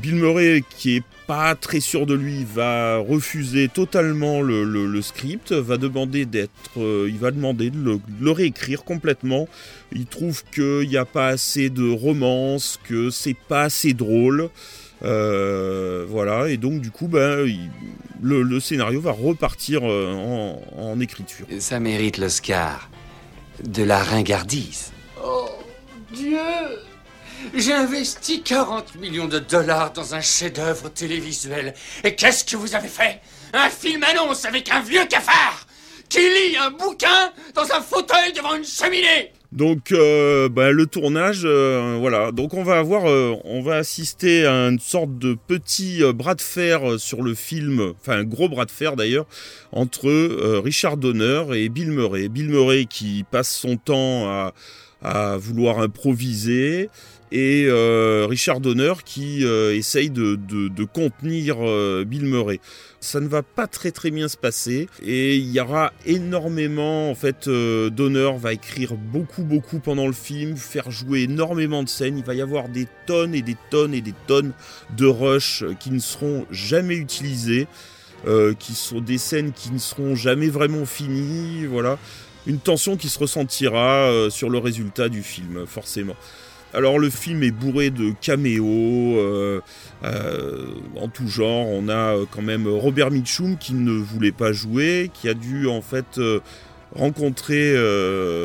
Bill 0.00 0.16
Murray, 0.16 0.62
qui 0.76 0.96
est 0.96 1.02
pas 1.26 1.54
très 1.54 1.80
sûr 1.80 2.04
de 2.04 2.14
lui, 2.14 2.44
va 2.44 2.98
refuser 2.98 3.68
totalement 3.68 4.42
le, 4.42 4.64
le- 4.64 4.86
le 4.86 5.02
script, 5.02 5.52
va 5.52 5.78
demander 5.78 6.26
d'être, 6.26 6.50
euh, 6.78 7.06
il 7.08 7.18
va 7.18 7.30
demander 7.30 7.70
de 7.70 7.78
le, 7.78 7.94
de 7.94 8.24
le 8.24 8.30
réécrire 8.30 8.84
complètement. 8.84 9.48
Il 9.92 10.04
trouve 10.06 10.42
qu'il 10.54 10.86
n'y 10.88 10.98
a 10.98 11.06
pas 11.06 11.28
assez 11.28 11.70
de 11.70 11.88
romance, 11.90 12.78
que 12.84 13.08
c'est 13.08 13.36
pas 13.48 13.62
assez 13.62 13.94
drôle. 13.94 14.50
Euh, 15.02 16.04
voilà, 16.08 16.48
et 16.50 16.56
donc 16.56 16.80
du 16.80 16.90
coup, 16.90 17.08
ben, 17.08 17.46
il- 17.46 17.70
le, 18.22 18.42
le 18.42 18.60
scénario 18.60 19.00
va 19.00 19.12
repartir 19.12 19.80
euh, 19.84 20.12
en, 20.14 20.62
en 20.76 21.00
écriture. 21.00 21.46
Ça 21.58 21.80
mérite 21.80 22.18
l'Oscar. 22.18 22.90
De 23.64 23.82
la 23.82 23.98
ringardise. 24.02 24.92
Oh, 25.24 25.48
Dieu 26.12 26.36
J'ai 27.52 27.72
investi 27.72 28.42
40 28.42 28.96
millions 28.96 29.26
de 29.28 29.38
dollars 29.38 29.92
dans 29.92 30.14
un 30.14 30.20
chef-d'œuvre 30.20 30.88
télévisuel. 30.88 31.74
Et 32.02 32.14
qu'est-ce 32.14 32.44
que 32.44 32.56
vous 32.56 32.74
avez 32.74 32.88
fait? 32.88 33.20
Un 33.52 33.68
film 33.68 34.02
annonce 34.02 34.44
avec 34.44 34.70
un 34.70 34.80
vieux 34.80 35.04
cafard 35.06 35.66
qui 36.08 36.20
lit 36.20 36.56
un 36.56 36.70
bouquin 36.70 37.32
dans 37.54 37.70
un 37.72 37.80
fauteuil 37.80 38.32
devant 38.34 38.54
une 38.54 38.64
cheminée 38.64 39.32
Donc 39.52 39.92
euh, 39.92 40.48
bah, 40.48 40.70
le 40.70 40.86
tournage, 40.86 41.42
euh, 41.44 41.96
voilà. 42.00 42.32
Donc 42.32 42.54
on 42.54 42.62
va 42.62 42.78
avoir, 42.78 43.08
euh, 43.08 43.34
on 43.44 43.62
va 43.62 43.76
assister 43.76 44.46
à 44.46 44.68
une 44.68 44.80
sorte 44.80 45.18
de 45.18 45.36
petit 45.46 46.02
bras 46.14 46.34
de 46.34 46.40
fer 46.40 46.98
sur 46.98 47.22
le 47.22 47.34
film, 47.34 47.94
enfin 48.00 48.18
un 48.18 48.24
gros 48.24 48.48
bras 48.48 48.64
de 48.64 48.70
fer 48.70 48.96
d'ailleurs, 48.96 49.26
entre 49.72 50.08
Richard 50.60 50.96
Donner 50.96 51.44
et 51.54 51.68
Bill 51.68 51.90
Murray. 51.90 52.28
Bill 52.28 52.48
Murray 52.48 52.86
qui 52.86 53.24
passe 53.30 53.54
son 53.54 53.76
temps 53.76 54.52
à 55.02 55.36
vouloir 55.36 55.80
improviser 55.80 56.88
et 57.34 57.66
euh, 57.66 58.26
Richard 58.30 58.60
Donner 58.60 58.92
qui 59.04 59.44
euh, 59.44 59.74
essaye 59.74 60.08
de, 60.08 60.38
contenir 60.84 61.56
euh, 61.60 62.04
Bill 62.06 62.26
Murray. 62.26 62.60
Ça 63.00 63.18
ne 63.18 63.26
va 63.26 63.42
pas 63.42 63.66
très 63.66 63.90
très 63.90 64.12
bien 64.12 64.28
se 64.28 64.36
passer 64.36 64.88
et 65.02 65.34
il 65.34 65.50
y 65.50 65.58
aura 65.60 65.92
énormément 66.06 67.10
en 67.10 67.14
fait 67.16 67.48
Donner 67.48 68.30
va 68.38 68.52
écrire 68.52 68.94
beaucoup 68.94 69.42
beaucoup 69.42 69.80
pendant 69.80 70.06
le 70.06 70.12
film, 70.12 70.56
faire 70.56 70.92
jouer 70.92 71.22
énormément 71.22 71.82
de 71.82 71.88
scènes, 71.88 72.16
il 72.16 72.24
va 72.24 72.34
y 72.34 72.40
avoir 72.40 72.68
des 72.68 72.86
tonnes 73.06 73.34
et 73.34 73.42
des 73.42 73.56
tonnes 73.68 73.94
et 73.94 74.00
des 74.00 74.14
tonnes 74.28 74.52
de 74.96 75.06
rush 75.06 75.64
qui 75.80 75.90
ne 75.90 75.98
seront 75.98 76.46
jamais 76.50 76.94
utilisées, 76.94 77.66
qui 78.58 78.74
sont 78.74 79.00
des 79.00 79.18
scènes 79.18 79.52
qui 79.52 79.70
ne 79.70 79.78
seront 79.78 80.14
jamais 80.14 80.48
vraiment 80.48 80.86
finies, 80.86 81.66
voilà. 81.66 81.98
Une 82.46 82.58
tension 82.58 82.96
qui 82.96 83.08
se 83.08 83.18
ressentira 83.18 84.28
sur 84.30 84.48
le 84.48 84.58
résultat 84.58 85.10
du 85.10 85.22
film, 85.22 85.66
forcément. 85.66 86.16
Alors 86.74 86.98
le 86.98 87.08
film 87.08 87.44
est 87.44 87.52
bourré 87.52 87.90
de 87.90 88.12
caméos 88.20 89.16
euh, 89.16 89.60
euh, 90.02 90.66
en 90.96 91.08
tout 91.08 91.28
genre. 91.28 91.68
On 91.68 91.88
a 91.88 92.16
euh, 92.16 92.24
quand 92.28 92.42
même 92.42 92.66
Robert 92.66 93.12
Mitchum 93.12 93.56
qui 93.56 93.74
ne 93.74 93.92
voulait 93.92 94.32
pas 94.32 94.52
jouer, 94.52 95.10
qui 95.14 95.28
a 95.28 95.34
dû 95.34 95.68
en 95.68 95.82
fait 95.82 96.20
rencontrer 96.96 97.74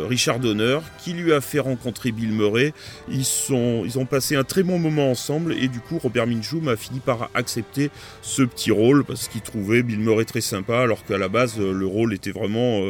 Richard 0.08 0.40
Donner, 0.40 0.80
qui 1.00 1.14
lui 1.14 1.34
a 1.34 1.42
fait 1.42 1.60
rencontrer 1.60 2.12
Bill 2.12 2.32
Murray. 2.32 2.74
Ils, 3.10 3.26
sont, 3.26 3.84
ils 3.86 3.98
ont 3.98 4.06
passé 4.06 4.36
un 4.36 4.44
très 4.44 4.64
bon 4.64 4.80
moment 4.80 5.10
ensemble 5.10 5.54
et 5.54 5.68
du 5.68 5.80
coup 5.80 5.98
Robert 5.98 6.28
Mitchum 6.28 6.68
a 6.68 6.76
fini 6.76 7.00
par 7.00 7.30
accepter 7.34 7.90
ce 8.22 8.44
petit 8.44 8.72
rôle 8.72 9.04
parce 9.04 9.28
qu'il 9.28 9.42
trouvait 9.42 9.82
Bill 9.84 10.00
Murray 10.00 10.26
très 10.26 10.42
sympa 10.42 10.80
alors 10.80 11.04
qu'à 11.04 11.18
la 11.18 11.30
base 11.30 11.60
le 11.60 11.86
rôle 11.86 12.14
était 12.14 12.32
vraiment 12.32 12.82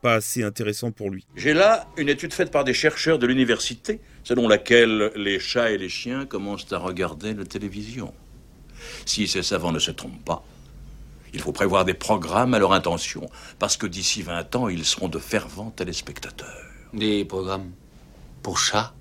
pas 0.00 0.14
assez 0.14 0.42
intéressant 0.42 0.90
pour 0.90 1.10
lui. 1.10 1.26
J'ai 1.36 1.54
là 1.54 1.88
une 1.96 2.08
étude 2.08 2.32
faite 2.32 2.50
par 2.50 2.64
des 2.64 2.74
chercheurs 2.74 3.18
de 3.18 3.26
l'université, 3.26 4.00
selon 4.24 4.48
laquelle 4.48 5.12
les 5.16 5.38
chats 5.38 5.70
et 5.70 5.78
les 5.78 5.88
chiens 5.88 6.26
commencent 6.26 6.72
à 6.72 6.78
regarder 6.78 7.34
la 7.34 7.44
télévision. 7.44 8.12
Si 9.06 9.26
ces 9.26 9.42
savants 9.42 9.72
ne 9.72 9.78
se 9.78 9.90
trompent 9.90 10.24
pas, 10.24 10.44
il 11.34 11.40
faut 11.40 11.52
prévoir 11.52 11.84
des 11.84 11.94
programmes 11.94 12.54
à 12.54 12.58
leur 12.58 12.72
intention, 12.72 13.28
parce 13.58 13.76
que 13.76 13.86
d'ici 13.86 14.22
20 14.22 14.56
ans, 14.56 14.68
ils 14.68 14.84
seront 14.84 15.08
de 15.08 15.18
fervents 15.18 15.70
téléspectateurs. 15.70 16.64
Des 16.92 17.24
programmes 17.24 17.72
pour 18.42 18.58
chats? 18.58 18.94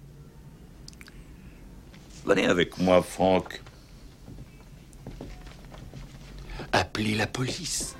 Venez 2.25 2.45
avec 2.45 2.77
moi, 2.79 3.01
Franck. 3.01 3.61
Appelez 6.73 7.15
la 7.15 7.27
police. 7.27 7.96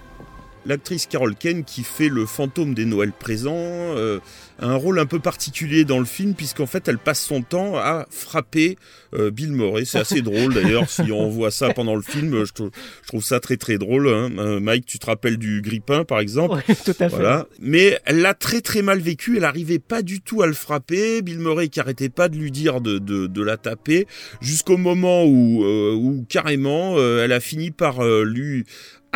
L'actrice 0.67 1.07
Carol 1.07 1.33
Kane 1.35 1.63
qui 1.63 1.83
fait 1.83 2.09
le 2.09 2.25
fantôme 2.25 2.73
des 2.73 2.85
Noëls 2.85 3.13
présents 3.13 3.53
euh, 3.55 4.19
a 4.59 4.65
un 4.67 4.75
rôle 4.75 4.99
un 4.99 5.05
peu 5.05 5.19
particulier 5.19 5.85
dans 5.85 5.99
le 5.99 6.05
film 6.05 6.33
puisqu'en 6.33 6.65
fait 6.65 6.87
elle 6.87 6.97
passe 6.97 7.21
son 7.21 7.41
temps 7.41 7.77
à 7.77 8.05
frapper 8.11 8.77
euh, 9.13 9.31
Bill 9.31 9.51
Murray. 9.53 9.85
C'est 9.85 9.99
assez 9.99 10.21
drôle 10.23 10.53
d'ailleurs 10.53 10.89
si 10.89 11.11
on 11.11 11.29
voit 11.29 11.51
ça 11.51 11.73
pendant 11.73 11.95
le 11.95 12.01
film. 12.01 12.43
Je, 12.43 12.51
trou- 12.51 12.71
je 13.03 13.07
trouve 13.07 13.23
ça 13.23 13.39
très 13.39 13.55
très 13.57 13.77
drôle. 13.77 14.09
hein. 14.09 14.29
Euh, 14.37 14.59
Mike, 14.59 14.85
tu 14.85 14.99
te 14.99 15.05
rappelles 15.05 15.37
du 15.37 15.61
Grippin 15.61 16.03
par 16.03 16.19
exemple? 16.19 16.55
Ouais, 16.55 16.75
tout 16.75 16.91
à 16.91 16.93
fait. 16.93 17.07
Voilà. 17.07 17.47
Mais 17.61 17.97
elle 18.05 18.19
l'a 18.19 18.33
très 18.33 18.59
très 18.61 18.81
mal 18.81 18.99
vécu. 18.99 19.37
Elle 19.37 19.45
arrivait 19.45 19.79
pas 19.79 20.01
du 20.01 20.19
tout 20.21 20.41
à 20.41 20.47
le 20.47 20.53
frapper. 20.53 21.21
Bill 21.21 21.39
Murray 21.39 21.69
qui 21.69 21.79
arrêtait 21.79 22.09
pas 22.09 22.27
de 22.27 22.35
lui 22.35 22.51
dire 22.51 22.81
de, 22.81 22.97
de, 22.99 23.27
de 23.27 23.41
la 23.41 23.55
taper 23.57 24.05
jusqu'au 24.41 24.75
moment 24.77 25.23
où, 25.23 25.63
euh, 25.63 25.93
où 25.95 26.25
carrément 26.27 26.95
euh, 26.97 27.23
elle 27.23 27.31
a 27.31 27.39
fini 27.39 27.71
par 27.71 28.03
euh, 28.03 28.25
lui 28.25 28.65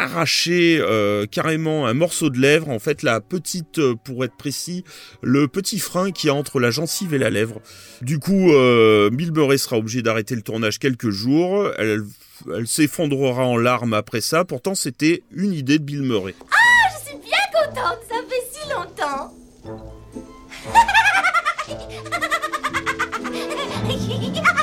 arracher 0.01 0.79
euh, 0.81 1.25
carrément 1.25 1.85
un 1.85 1.93
morceau 1.93 2.29
de 2.29 2.39
lèvre, 2.39 2.69
en 2.69 2.79
fait 2.79 3.03
la 3.03 3.21
petite, 3.21 3.79
euh, 3.79 3.95
pour 3.95 4.25
être 4.25 4.35
précis, 4.35 4.83
le 5.21 5.47
petit 5.47 5.79
frein 5.79 6.11
qui 6.11 6.27
est 6.27 6.31
entre 6.31 6.59
la 6.59 6.71
gencive 6.71 7.13
et 7.13 7.17
la 7.17 7.29
lèvre. 7.29 7.61
Du 8.01 8.19
coup, 8.19 8.51
euh, 8.51 9.09
Bill 9.11 9.31
Murray 9.31 9.57
sera 9.57 9.77
obligé 9.77 10.01
d'arrêter 10.01 10.35
le 10.35 10.41
tournage 10.41 10.79
quelques 10.79 11.09
jours. 11.09 11.71
Elle 11.77 12.03
s'effondrera 12.65 13.45
en 13.45 13.57
larmes 13.57 13.93
après 13.93 14.21
ça. 14.21 14.43
Pourtant, 14.45 14.73
c'était 14.75 15.23
une 15.31 15.53
idée 15.53 15.77
de 15.77 15.83
Bill 15.83 16.01
Murray. 16.01 16.33
Ah, 16.51 16.89
je 16.93 17.09
suis 17.09 17.17
bien 17.19 17.37
contente, 17.53 17.99
ça 18.09 18.15
fait 18.27 18.43
si 18.51 18.69
longtemps. 18.69 19.33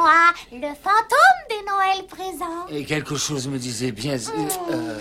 moi, 0.00 0.32
le 0.52 0.68
fantôme 0.82 1.40
des 1.50 1.62
Noëls 1.66 2.06
présents. 2.08 2.66
Et 2.70 2.84
quelque 2.84 3.16
chose 3.16 3.48
me 3.48 3.58
disait 3.58 3.92
bien. 3.92 4.16
euh, 4.70 4.98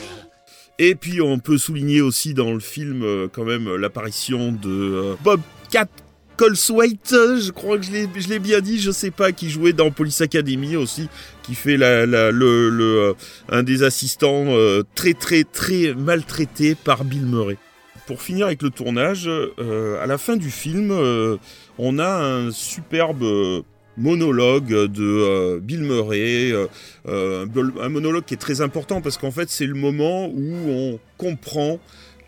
Et 0.77 0.95
puis 0.95 1.21
on 1.21 1.39
peut 1.39 1.57
souligner 1.57 2.01
aussi 2.01 2.33
dans 2.33 2.51
le 2.53 2.59
film 2.59 3.01
euh, 3.03 3.27
quand 3.31 3.45
même 3.45 3.75
l'apparition 3.75 4.51
de 4.51 4.69
euh, 4.69 5.15
Bob 5.23 5.41
Cat 5.71 5.87
Coleswaite, 6.37 7.11
euh, 7.13 7.39
je 7.41 7.51
crois 7.51 7.77
que 7.77 7.83
je 7.85 7.91
l'ai, 7.91 8.39
bien 8.39 8.61
dit, 8.61 8.79
je 8.79 8.91
sais 8.91 9.11
pas, 9.11 9.33
qui 9.33 9.49
jouait 9.49 9.73
dans 9.73 9.91
Police 9.91 10.21
Academy 10.21 10.77
aussi, 10.77 11.09
qui 11.43 11.53
fait 11.53 11.75
la, 11.75 12.05
la- 12.05 12.31
le, 12.31 12.69
le, 12.69 12.83
euh, 13.09 13.13
un 13.49 13.61
des 13.63 13.83
assistants 13.83 14.45
euh, 14.47 14.83
très 14.95 15.13
très 15.13 15.43
très 15.43 15.93
maltraité 15.95 16.75
par 16.75 17.03
Bill 17.03 17.25
Murray. 17.25 17.57
Pour 18.07 18.21
finir 18.21 18.45
avec 18.47 18.61
le 18.61 18.69
tournage, 18.69 19.27
euh, 19.27 20.01
à 20.01 20.07
la 20.07 20.17
fin 20.17 20.37
du 20.37 20.49
film, 20.49 20.91
euh, 20.91 21.35
on 21.77 21.99
a 21.99 22.07
un 22.09 22.51
superbe 22.51 23.21
euh, 23.23 23.61
monologue 23.99 24.69
de 24.69 25.03
euh, 25.03 25.59
Bill 25.61 25.81
Murray, 25.81 26.51
euh, 26.51 26.67
euh, 27.07 27.45
un 27.81 27.89
monologue 27.89 28.25
qui 28.25 28.33
est 28.33 28.37
très 28.37 28.61
important 28.61 29.01
parce 29.01 29.17
qu'en 29.17 29.31
fait 29.31 29.49
c'est 29.49 29.65
le 29.65 29.75
moment 29.75 30.27
où 30.27 30.53
on 30.69 30.99
comprend 31.17 31.79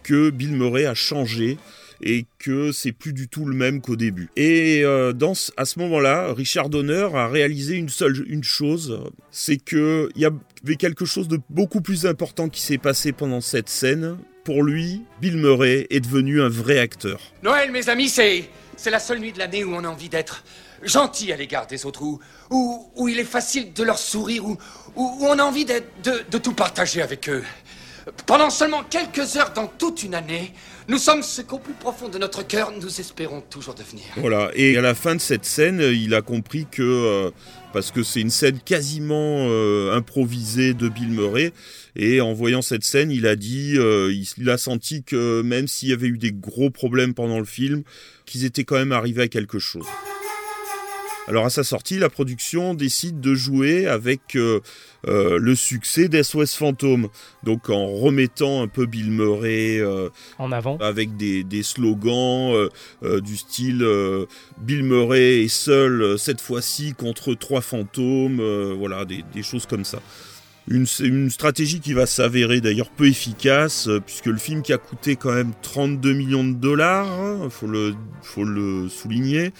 que 0.03 0.29
Bill 0.29 0.51
Murray 0.51 0.85
a 0.85 0.93
changé 0.93 1.57
et 2.03 2.25
que 2.39 2.71
c'est 2.71 2.91
plus 2.91 3.13
du 3.13 3.27
tout 3.27 3.45
le 3.45 3.55
même 3.55 3.79
qu'au 3.79 3.95
début. 3.95 4.29
Et 4.35 4.83
à 4.83 5.65
ce 5.65 5.77
moment-là, 5.77 6.33
Richard 6.33 6.69
Donner 6.69 7.07
a 7.13 7.27
réalisé 7.27 7.75
une 7.75 7.89
seule 7.89 8.25
une 8.27 8.43
chose, 8.43 8.99
c'est 9.29 9.57
que 9.57 10.09
il 10.15 10.21
y 10.23 10.25
avait 10.25 10.77
quelque 10.77 11.05
chose 11.05 11.27
de 11.27 11.39
beaucoup 11.51 11.81
plus 11.81 12.07
important 12.07 12.49
qui 12.49 12.61
s'est 12.61 12.79
passé 12.79 13.11
pendant 13.11 13.39
cette 13.39 13.69
scène. 13.69 14.17
Pour 14.43 14.63
lui, 14.63 15.03
Bill 15.21 15.37
Murray 15.37 15.85
est 15.91 15.99
devenu 15.99 16.41
un 16.41 16.49
vrai 16.49 16.79
acteur. 16.79 17.19
Noël, 17.43 17.71
mes 17.71 17.87
amis. 17.87 18.09
C'est 18.09 18.89
la 18.89 18.97
seule 18.97 19.19
nuit 19.19 19.31
de 19.31 19.37
l'année 19.37 19.63
où 19.63 19.75
on 19.75 19.83
a 19.83 19.87
envie 19.87 20.09
d'être 20.09 20.43
gentil 20.83 21.31
à 21.31 21.37
l'égard 21.37 21.67
des 21.67 21.85
autres, 21.85 22.01
où, 22.01 22.19
où, 22.49 22.91
où 22.95 23.07
il 23.07 23.19
est 23.19 23.23
facile 23.23 23.73
de 23.73 23.83
leur 23.83 23.97
sourire, 23.97 24.45
où, 24.45 24.57
où, 24.95 25.17
on 25.21 25.37
a 25.39 25.43
envie 25.43 25.65
de, 25.65 25.81
de 26.03 26.37
tout 26.37 26.53
partager 26.53 27.01
avec 27.01 27.29
eux. 27.29 27.43
Pendant 28.25 28.49
seulement 28.49 28.83
quelques 28.83 29.35
heures 29.35 29.53
dans 29.53 29.67
toute 29.67 30.01
une 30.03 30.15
année, 30.15 30.53
nous 30.87 30.97
sommes 30.97 31.21
ce 31.21 31.41
qu'au 31.41 31.59
plus 31.59 31.73
profond 31.73 32.09
de 32.09 32.17
notre 32.17 32.45
cœur, 32.45 32.71
nous 32.81 32.99
espérons 32.99 33.41
toujours 33.41 33.75
devenir. 33.75 34.03
Voilà, 34.17 34.49
et 34.55 34.75
à 34.75 34.81
la 34.81 34.95
fin 34.95 35.13
de 35.13 35.21
cette 35.21 35.45
scène, 35.45 35.79
il 35.79 36.15
a 36.15 36.21
compris 36.21 36.65
que, 36.69 36.81
euh, 36.81 37.31
parce 37.73 37.91
que 37.91 38.01
c'est 38.01 38.21
une 38.21 38.31
scène 38.31 38.59
quasiment 38.59 39.45
euh, 39.47 39.95
improvisée 39.95 40.73
de 40.73 40.89
Bill 40.89 41.09
Murray, 41.09 41.53
et 41.95 42.21
en 42.21 42.33
voyant 42.33 42.63
cette 42.63 42.83
scène, 42.83 43.11
il 43.11 43.27
a 43.27 43.35
dit, 43.35 43.75
euh, 43.77 44.13
il 44.37 44.49
a 44.49 44.57
senti 44.57 45.03
que 45.03 45.41
même 45.43 45.67
s'il 45.67 45.89
y 45.89 45.93
avait 45.93 46.07
eu 46.07 46.17
des 46.17 46.31
gros 46.31 46.71
problèmes 46.71 47.13
pendant 47.13 47.39
le 47.39 47.45
film, 47.45 47.83
qu'ils 48.25 48.45
étaient 48.45 48.63
quand 48.63 48.77
même 48.77 48.91
arrivés 48.91 49.23
à 49.23 49.27
quelque 49.27 49.59
chose. 49.59 49.85
Alors 51.31 51.45
à 51.45 51.49
sa 51.49 51.63
sortie, 51.63 51.97
la 51.97 52.09
production 52.09 52.73
décide 52.73 53.21
de 53.21 53.35
jouer 53.35 53.87
avec 53.87 54.35
euh, 54.35 54.59
euh, 55.07 55.39
le 55.39 55.55
succès 55.55 56.09
d'SOS 56.09 56.57
Phantom, 56.57 57.07
donc 57.43 57.69
en 57.69 57.87
remettant 57.87 58.61
un 58.61 58.67
peu 58.67 58.85
Bill 58.85 59.11
Murray 59.11 59.79
euh, 59.79 60.09
en 60.39 60.51
avant, 60.51 60.77
avec 60.79 61.15
des, 61.15 61.45
des 61.45 61.63
slogans 61.63 62.67
du 63.01 63.37
style 63.37 63.87
Bill 64.57 64.83
Murray 64.83 65.43
est 65.43 65.47
seul 65.47 66.19
cette 66.19 66.41
fois-ci 66.41 66.95
contre 66.95 67.33
trois 67.33 67.61
fantômes, 67.61 68.41
voilà 68.77 69.05
des, 69.05 69.23
des 69.33 69.41
choses 69.41 69.65
comme 69.65 69.85
ça. 69.85 70.01
Une, 70.67 70.85
une 70.99 71.29
stratégie 71.29 71.79
qui 71.79 71.93
va 71.93 72.05
s'avérer 72.05 72.59
d'ailleurs 72.59 72.89
peu 72.89 73.07
efficace, 73.07 73.89
puisque 74.05 74.27
le 74.27 74.37
film 74.37 74.61
qui 74.61 74.73
a 74.73 74.77
coûté 74.77 75.15
quand 75.15 75.31
même 75.31 75.53
32 75.61 76.13
millions 76.13 76.43
de 76.43 76.53
dollars, 76.53 77.09
hein, 77.09 77.47
faut, 77.49 77.67
le, 77.67 77.95
faut 78.21 78.43
le 78.43 78.87
souligner, 78.89 79.53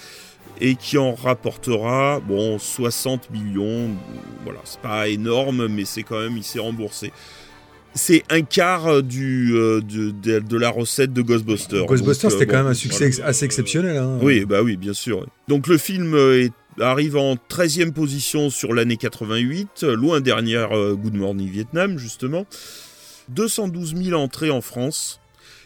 et 0.64 0.76
qui 0.76 0.96
en 0.96 1.14
rapportera 1.14 2.20
bon 2.20 2.58
60 2.58 3.30
millions. 3.30 3.90
Voilà, 4.44 4.60
c'est 4.64 4.80
pas 4.80 5.08
énorme, 5.08 5.66
mais 5.68 5.84
c'est 5.84 6.02
quand 6.04 6.20
même 6.20 6.36
il 6.36 6.44
s'est 6.44 6.60
remboursé. 6.60 7.12
C'est 7.94 8.22
un 8.30 8.40
quart 8.40 9.02
du, 9.02 9.52
euh, 9.54 9.80
de, 9.82 10.10
de, 10.12 10.38
de 10.38 10.56
la 10.56 10.70
recette 10.70 11.12
de 11.12 11.20
Ghostbusters. 11.20 11.84
Ghostbusters, 11.84 12.30
euh, 12.30 12.32
c'était 12.32 12.46
quand 12.46 12.56
bon, 12.58 12.62
même 12.62 12.70
un 12.72 12.74
succès 12.74 13.10
voilà. 13.10 13.26
assez 13.28 13.44
exceptionnel. 13.44 13.98
hein. 13.98 14.18
Oui, 14.22 14.46
bah 14.46 14.62
oui, 14.62 14.78
bien 14.78 14.94
sûr. 14.94 15.26
Donc 15.48 15.66
le 15.66 15.76
film 15.76 16.14
euh, 16.14 16.44
est- 16.44 16.52
arrive 16.82 17.16
en 17.18 17.34
13e 17.50 17.92
position 17.92 18.48
sur 18.48 18.72
l'année 18.72 18.96
88, 18.96 19.68
euh, 19.82 19.94
loin 19.94 20.20
derrière 20.22 20.74
euh, 20.74 20.94
Good 20.94 21.14
Morning 21.16 21.50
Vietnam, 21.50 21.98
justement. 21.98 22.46
212 23.28 23.94
000 23.96 24.18
entrées 24.20 24.50
en 24.50 24.60
France 24.60 25.20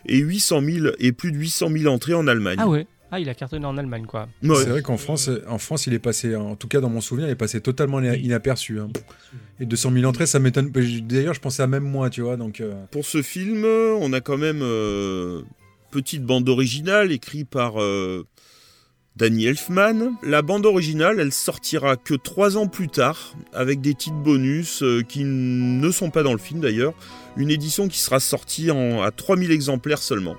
et 0.06 0.18
800 0.18 0.60
000 0.62 0.86
et 0.98 1.12
plus 1.12 1.32
de 1.32 1.36
800 1.38 1.68
000 1.78 1.92
entrées 1.94 2.14
en 2.14 2.26
Allemagne. 2.26 2.58
Ah 2.60 2.68
ouais. 2.68 2.86
Ah, 3.12 3.20
il 3.20 3.28
a 3.28 3.34
cartonné 3.34 3.64
en 3.66 3.78
Allemagne, 3.78 4.04
quoi. 4.06 4.28
C'est 4.42 4.68
vrai 4.68 4.82
qu'en 4.82 4.96
France, 4.96 5.30
en 5.48 5.58
France, 5.58 5.86
il 5.86 5.94
est 5.94 6.00
passé, 6.00 6.34
en 6.34 6.56
tout 6.56 6.66
cas 6.66 6.80
dans 6.80 6.90
mon 6.90 7.00
souvenir, 7.00 7.28
il 7.28 7.30
est 7.30 7.36
passé 7.36 7.60
totalement 7.60 8.00
ina- 8.00 8.16
inaperçu. 8.16 8.80
hein. 8.80 8.88
Et 9.60 9.64
200 9.66 9.92
000 9.92 10.04
entrées, 10.06 10.26
ça 10.26 10.38
m'étonne. 10.40 10.70
D'ailleurs, 10.70 11.34
je 11.34 11.40
pensais 11.40 11.62
à 11.62 11.66
même 11.68 11.84
moi, 11.84 12.10
tu 12.10 12.20
vois. 12.22 12.36
Donc, 12.36 12.60
euh, 12.60 12.74
Pour 12.90 13.04
ce 13.06 13.22
film, 13.22 13.64
on 13.64 14.12
a 14.12 14.20
quand 14.20 14.36
même 14.36 14.60
euh, 14.62 15.42
petite 15.92 16.24
bande 16.24 16.48
originale 16.48 17.12
écrite 17.12 17.48
par 17.48 17.80
euh, 17.80 18.26
Danny 19.14 19.46
Elfman. 19.46 20.16
La 20.24 20.42
bande 20.42 20.66
originale, 20.66 21.20
elle 21.20 21.32
sortira 21.32 21.96
que 21.96 22.14
trois 22.14 22.56
ans 22.56 22.66
plus 22.66 22.88
tard, 22.88 23.34
avec 23.52 23.80
des 23.80 23.94
titres 23.94 24.16
bonus 24.16 24.82
euh, 24.82 25.02
qui 25.02 25.22
ne 25.24 25.90
sont 25.92 26.10
pas 26.10 26.24
dans 26.24 26.32
le 26.32 26.38
film 26.40 26.60
d'ailleurs. 26.60 26.92
Une 27.36 27.50
édition 27.50 27.86
qui 27.86 27.98
sera 28.00 28.18
sortie 28.18 28.70
en, 28.72 29.00
à 29.02 29.12
3000 29.12 29.52
exemplaires 29.52 30.02
seulement. 30.02 30.34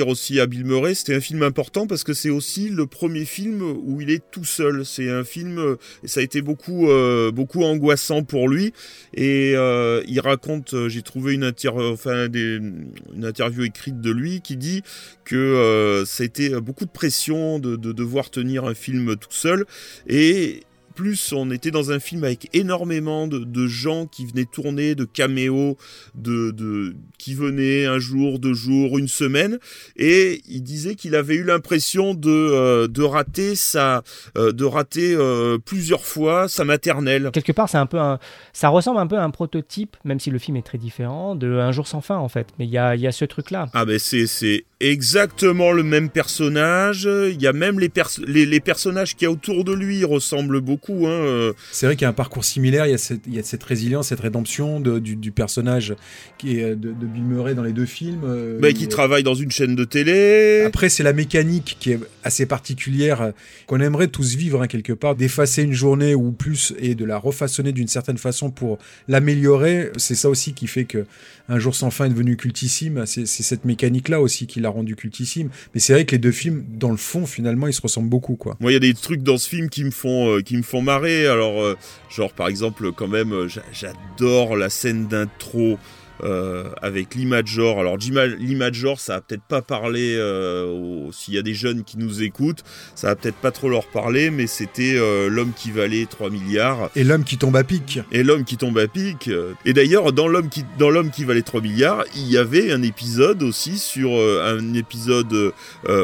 Aussi 0.00 0.40
à 0.40 0.46
Bill 0.46 0.64
Murray, 0.64 0.94
c'était 0.94 1.14
un 1.14 1.20
film 1.20 1.42
important 1.42 1.86
parce 1.86 2.04
que 2.04 2.14
c'est 2.14 2.30
aussi 2.30 2.70
le 2.70 2.86
premier 2.86 3.26
film 3.26 3.60
où 3.62 4.00
il 4.00 4.10
est 4.10 4.22
tout 4.30 4.44
seul. 4.44 4.86
C'est 4.86 5.10
un 5.10 5.24
film, 5.24 5.58
euh, 5.58 5.76
et 6.02 6.08
ça 6.08 6.20
a 6.20 6.22
été 6.22 6.40
beaucoup, 6.40 6.88
euh, 6.88 7.30
beaucoup 7.30 7.62
angoissant 7.62 8.22
pour 8.22 8.48
lui. 8.48 8.72
Et 9.12 9.52
euh, 9.54 10.02
il 10.08 10.20
raconte, 10.20 10.72
euh, 10.72 10.88
j'ai 10.88 11.02
trouvé 11.02 11.34
une, 11.34 11.44
inter- 11.44 11.68
enfin, 11.68 12.28
une 12.32 12.92
interview 13.22 13.64
écrite 13.64 14.00
de 14.00 14.10
lui 14.10 14.40
qui 14.40 14.56
dit 14.56 14.82
que 15.24 15.36
euh, 15.36 16.04
ça 16.06 16.22
a 16.22 16.26
été 16.26 16.48
beaucoup 16.60 16.86
de 16.86 16.90
pression 16.90 17.58
de, 17.58 17.76
de 17.76 17.92
devoir 17.92 18.30
tenir 18.30 18.64
un 18.64 18.74
film 18.74 19.16
tout 19.16 19.28
seul. 19.30 19.66
Et 20.08 20.62
plus 20.94 21.32
on 21.32 21.50
était 21.50 21.70
dans 21.70 21.90
un 21.90 21.98
film 21.98 22.24
avec 22.24 22.48
énormément 22.52 23.26
de, 23.26 23.38
de 23.38 23.66
gens 23.66 24.06
qui 24.06 24.26
venaient 24.26 24.44
tourner, 24.44 24.94
de 24.94 25.04
caméos, 25.04 25.76
de, 26.14 26.50
de 26.50 26.94
qui 27.18 27.34
venaient 27.34 27.86
un 27.86 27.98
jour, 27.98 28.38
deux 28.38 28.54
jours, 28.54 28.98
une 28.98 29.08
semaine, 29.08 29.58
et 29.96 30.42
il 30.48 30.62
disait 30.62 30.94
qu'il 30.94 31.14
avait 31.14 31.36
eu 31.36 31.44
l'impression 31.44 32.14
de 32.14 32.28
euh, 32.30 32.88
de 32.88 33.02
rater 33.02 33.54
sa, 33.54 34.02
euh, 34.36 34.52
de 34.52 34.64
rater 34.64 35.14
euh, 35.14 35.58
plusieurs 35.58 36.04
fois 36.04 36.48
sa 36.48 36.64
maternelle. 36.64 37.30
Quelque 37.32 37.52
part, 37.52 37.68
c'est 37.68 37.78
un 37.78 37.86
peu 37.86 37.98
un, 37.98 38.18
ça 38.52 38.68
ressemble 38.68 38.98
un 38.98 39.06
peu 39.06 39.16
à 39.16 39.24
un 39.24 39.30
prototype, 39.30 39.96
même 40.04 40.20
si 40.20 40.30
le 40.30 40.38
film 40.38 40.56
est 40.56 40.66
très 40.66 40.78
différent, 40.78 41.34
de 41.34 41.48
Un 41.62 41.72
jour 41.72 41.86
sans 41.86 42.00
fin 42.00 42.16
en 42.16 42.28
fait. 42.28 42.48
Mais 42.58 42.66
il 42.66 42.70
y 42.70 42.78
a, 42.78 42.96
y 42.96 43.06
a 43.06 43.12
ce 43.12 43.24
truc-là. 43.24 43.68
Ah 43.72 43.84
ben 43.84 43.98
c'est 43.98 44.26
c'est 44.26 44.64
exactement 44.80 45.70
le 45.72 45.84
même 45.84 46.10
personnage. 46.10 47.04
Il 47.04 47.40
y 47.40 47.46
a 47.46 47.52
même 47.52 47.78
les, 47.78 47.88
pers- 47.88 48.20
les, 48.26 48.44
les 48.46 48.60
personnages 48.60 49.14
qui 49.14 49.24
y 49.24 49.26
a 49.28 49.30
autour 49.30 49.62
de 49.64 49.72
lui 49.72 50.04
ressemblent 50.04 50.60
beaucoup. 50.60 50.81
Hein. 50.90 50.94
euh. 51.08 51.52
c'est 51.70 51.86
vrai 51.86 51.96
qu'il 51.96 52.02
y 52.02 52.06
a 52.06 52.10
un 52.10 52.12
parcours 52.12 52.44
similaire. 52.44 52.86
Il 52.86 52.90
y 52.90 52.94
a 52.94 52.98
cette, 52.98 53.20
il 53.26 53.34
y 53.34 53.38
a 53.38 53.42
cette 53.42 53.62
résilience, 53.62 54.08
cette 54.08 54.20
rédemption 54.20 54.80
de- 54.80 54.98
du, 54.98 55.16
du 55.16 55.30
personnage 55.32 55.94
qui 56.38 56.58
est 56.58 56.70
de, 56.76 56.88
de 56.92 57.06
Bill 57.06 57.22
Murray 57.22 57.54
dans 57.54 57.62
les 57.62 57.72
deux 57.72 57.86
films. 57.86 58.22
euh, 58.24 58.58
Bah, 58.60 58.72
qui 58.72 58.88
travaille 58.88 59.22
dans 59.22 59.34
une 59.34 59.50
chaîne 59.50 59.74
de 59.76 59.84
télé. 59.84 60.62
Après, 60.66 60.88
c'est 60.88 61.02
la 61.02 61.12
mécanique 61.12 61.76
qui 61.80 61.92
est 61.92 62.00
assez 62.24 62.46
particulière, 62.46 63.22
euh, 63.22 63.30
qu'on 63.66 63.80
aimerait 63.80 64.08
tous 64.08 64.34
vivre 64.34 64.62
hein, 64.62 64.66
quelque 64.66 64.92
part, 64.92 65.14
d'effacer 65.14 65.62
une 65.62 65.72
journée 65.72 66.14
ou 66.14 66.32
plus 66.32 66.74
et 66.78 66.94
de 66.94 67.04
la 67.04 67.18
refaçonner 67.18 67.72
d'une 67.72 67.88
certaine 67.88 68.18
façon 68.18 68.50
pour 68.50 68.78
l'améliorer. 69.08 69.90
C'est 69.96 70.14
ça 70.14 70.28
aussi 70.28 70.54
qui 70.54 70.66
fait 70.66 70.84
que 70.84 71.06
Un 71.48 71.58
jour 71.58 71.74
sans 71.74 71.90
fin 71.90 72.06
est 72.06 72.08
devenu 72.10 72.36
cultissime. 72.36 73.04
C'est 73.04 73.26
c'est 73.26 73.42
cette 73.42 73.64
mécanique-là 73.64 74.20
aussi 74.20 74.46
qui 74.46 74.60
l'a 74.60 74.68
rendu 74.70 74.94
cultissime. 74.96 75.50
Mais 75.74 75.80
c'est 75.80 75.92
vrai 75.92 76.04
que 76.06 76.12
les 76.12 76.18
deux 76.18 76.30
films, 76.32 76.64
dans 76.78 76.90
le 76.90 76.96
fond, 76.96 77.26
finalement, 77.26 77.66
ils 77.66 77.72
se 77.74 77.82
ressemblent 77.82 78.08
beaucoup, 78.08 78.36
quoi. 78.36 78.56
Moi, 78.60 78.70
il 78.70 78.74
y 78.74 78.76
a 78.76 78.80
des 78.80 78.94
trucs 78.94 79.22
dans 79.24 79.36
ce 79.38 79.48
film 79.48 79.68
qui 79.68 79.82
me 79.84 79.90
font, 79.90 80.30
euh, 80.36 80.40
qui 80.40 80.56
me 80.56 80.62
font 80.62 80.71
marrer. 80.80 81.26
Alors, 81.26 81.60
euh, 81.62 81.76
genre, 82.08 82.32
par 82.32 82.48
exemple, 82.48 82.92
quand 82.92 83.08
même, 83.08 83.32
euh, 83.34 83.48
j'a- 83.48 83.60
j'adore 83.72 84.56
la 84.56 84.70
scène 84.70 85.06
d'intro. 85.08 85.78
euh, 86.24 86.64
avec 86.82 87.16
l'Imagor. 87.16 87.80
Alors 87.80 87.96
l'Imagor, 87.96 89.00
ça 89.00 89.14
va 89.14 89.20
peut-être 89.22 89.42
pas 89.42 89.60
parler 89.60 90.14
euh, 90.16 91.10
s'il 91.10 91.34
y 91.34 91.38
a 91.38 91.42
des 91.42 91.54
jeunes 91.54 91.82
qui 91.82 91.98
nous 91.98 92.22
écoutent, 92.22 92.62
ça 92.94 93.08
va 93.08 93.16
peut-être 93.16 93.34
pas 93.38 93.50
trop 93.50 93.68
leur 93.68 93.86
parler, 93.86 94.30
mais 94.30 94.46
c'était 94.46 94.94
euh, 94.96 95.28
l'homme 95.28 95.50
qui 95.56 95.72
valait 95.72 96.06
3 96.08 96.30
milliards. 96.30 96.90
Et 96.94 97.02
l'homme 97.02 97.24
qui 97.24 97.38
tombe 97.38 97.56
à 97.56 97.64
pic. 97.64 97.98
Et 98.12 98.22
l'homme 98.22 98.44
qui 98.44 98.56
tombe 98.56 98.78
à 98.78 98.86
pic. 98.86 99.30
Et 99.64 99.72
d'ailleurs, 99.72 100.12
dans 100.12 100.28
l'homme 100.28 100.48
qui 100.48 100.64
dans 100.78 100.90
l'homme 100.90 101.10
qui 101.10 101.24
valait 101.24 101.42
3 101.42 101.60
milliards, 101.60 102.04
il 102.14 102.30
y 102.30 102.38
avait 102.38 102.70
un 102.70 102.82
épisode 102.82 103.42
aussi 103.42 103.76
sur 103.78 104.10
un 104.12 104.74
épisode 104.74 105.52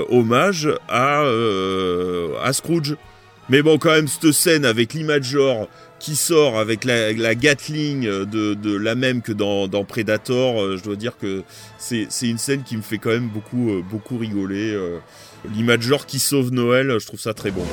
hommage 0.09 0.69
à 0.89 1.23
à 2.43 2.53
Scrooge. 2.53 2.97
Mais 3.51 3.63
bon, 3.63 3.79
quand 3.79 3.93
même, 3.93 4.09
cette 4.09 4.33
scène 4.33 4.65
avec 4.65 4.93
l'Imagor 4.93 5.69
qui 5.99 6.17
sort 6.17 6.59
avec 6.59 6.85
la, 6.85 7.35
Gatling 7.35 8.03
de, 8.03 8.55
de 8.55 8.77
la 8.77 8.95
même 8.95 9.23
que 9.23 9.33
dans, 9.33 9.69
Predator, 9.85 10.63
euh, 10.63 10.77
je 10.77 10.83
dois 10.85 10.97
dire 10.97 11.17
que 11.19 11.43
c'est 11.79 12.07
une 12.23 12.39
scène 12.39 12.63
qui 12.63 12.77
me 12.77 12.83
fait 12.83 12.99
quand 12.99 13.11
même 13.11 13.29
beaucoup, 13.29 13.71
euh, 13.71 13.83
beaucoup 13.83 14.19
rigoler. 14.19 14.73
euh. 14.73 14.99
L'Imagor 15.55 16.07
qui 16.07 16.19
sauve 16.19 16.51
Noël, 16.53 16.97
je 16.99 17.07
trouve 17.07 17.21
ça 17.21 17.33
très 17.33 17.51
bon. 17.51 17.65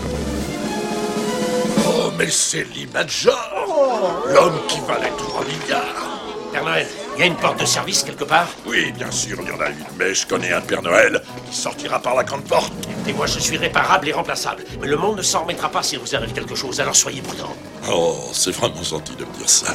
Oh, 1.87 2.11
mais 2.17 2.29
c'est 2.29 2.65
l'Imagor 2.75 4.23
L'homme 4.33 4.59
qui 4.67 4.79
valait 4.87 5.11
3 5.17 5.45
milliards 5.45 6.21
Noël, 6.53 6.87
il 7.15 7.19
y 7.19 7.23
a 7.23 7.27
une 7.27 7.35
porte 7.35 7.59
de 7.59 7.65
service 7.65 8.03
quelque 8.03 8.23
part 8.25 8.47
Oui, 8.65 8.91
bien 8.91 9.09
sûr, 9.11 9.37
il 9.41 9.47
y 9.47 9.51
en 9.51 9.59
a 9.59 9.69
une, 9.69 9.85
mais 9.97 10.13
je 10.13 10.27
connais 10.27 10.51
un 10.51 10.61
Père 10.61 10.81
Noël 10.81 11.21
qui 11.49 11.55
sortira 11.55 11.99
par 11.99 12.15
la 12.15 12.23
grande 12.23 12.43
porte. 12.43 12.73
Et 13.07 13.13
moi, 13.13 13.25
je 13.25 13.39
suis 13.39 13.57
réparable 13.57 14.09
et 14.09 14.11
remplaçable. 14.13 14.63
Mais 14.81 14.87
le 14.87 14.97
monde 14.97 15.17
ne 15.17 15.21
s'en 15.21 15.41
remettra 15.43 15.69
pas 15.69 15.81
s'il 15.83 15.99
vous 15.99 16.15
arrive 16.15 16.33
quelque 16.33 16.55
chose, 16.55 16.79
alors 16.81 16.95
soyez 16.95 17.21
prudents. 17.21 17.55
Oh, 17.91 18.17
c'est 18.33 18.51
vraiment 18.51 18.83
gentil 18.83 19.15
de 19.15 19.23
me 19.25 19.31
dire 19.37 19.49
ça. 19.49 19.73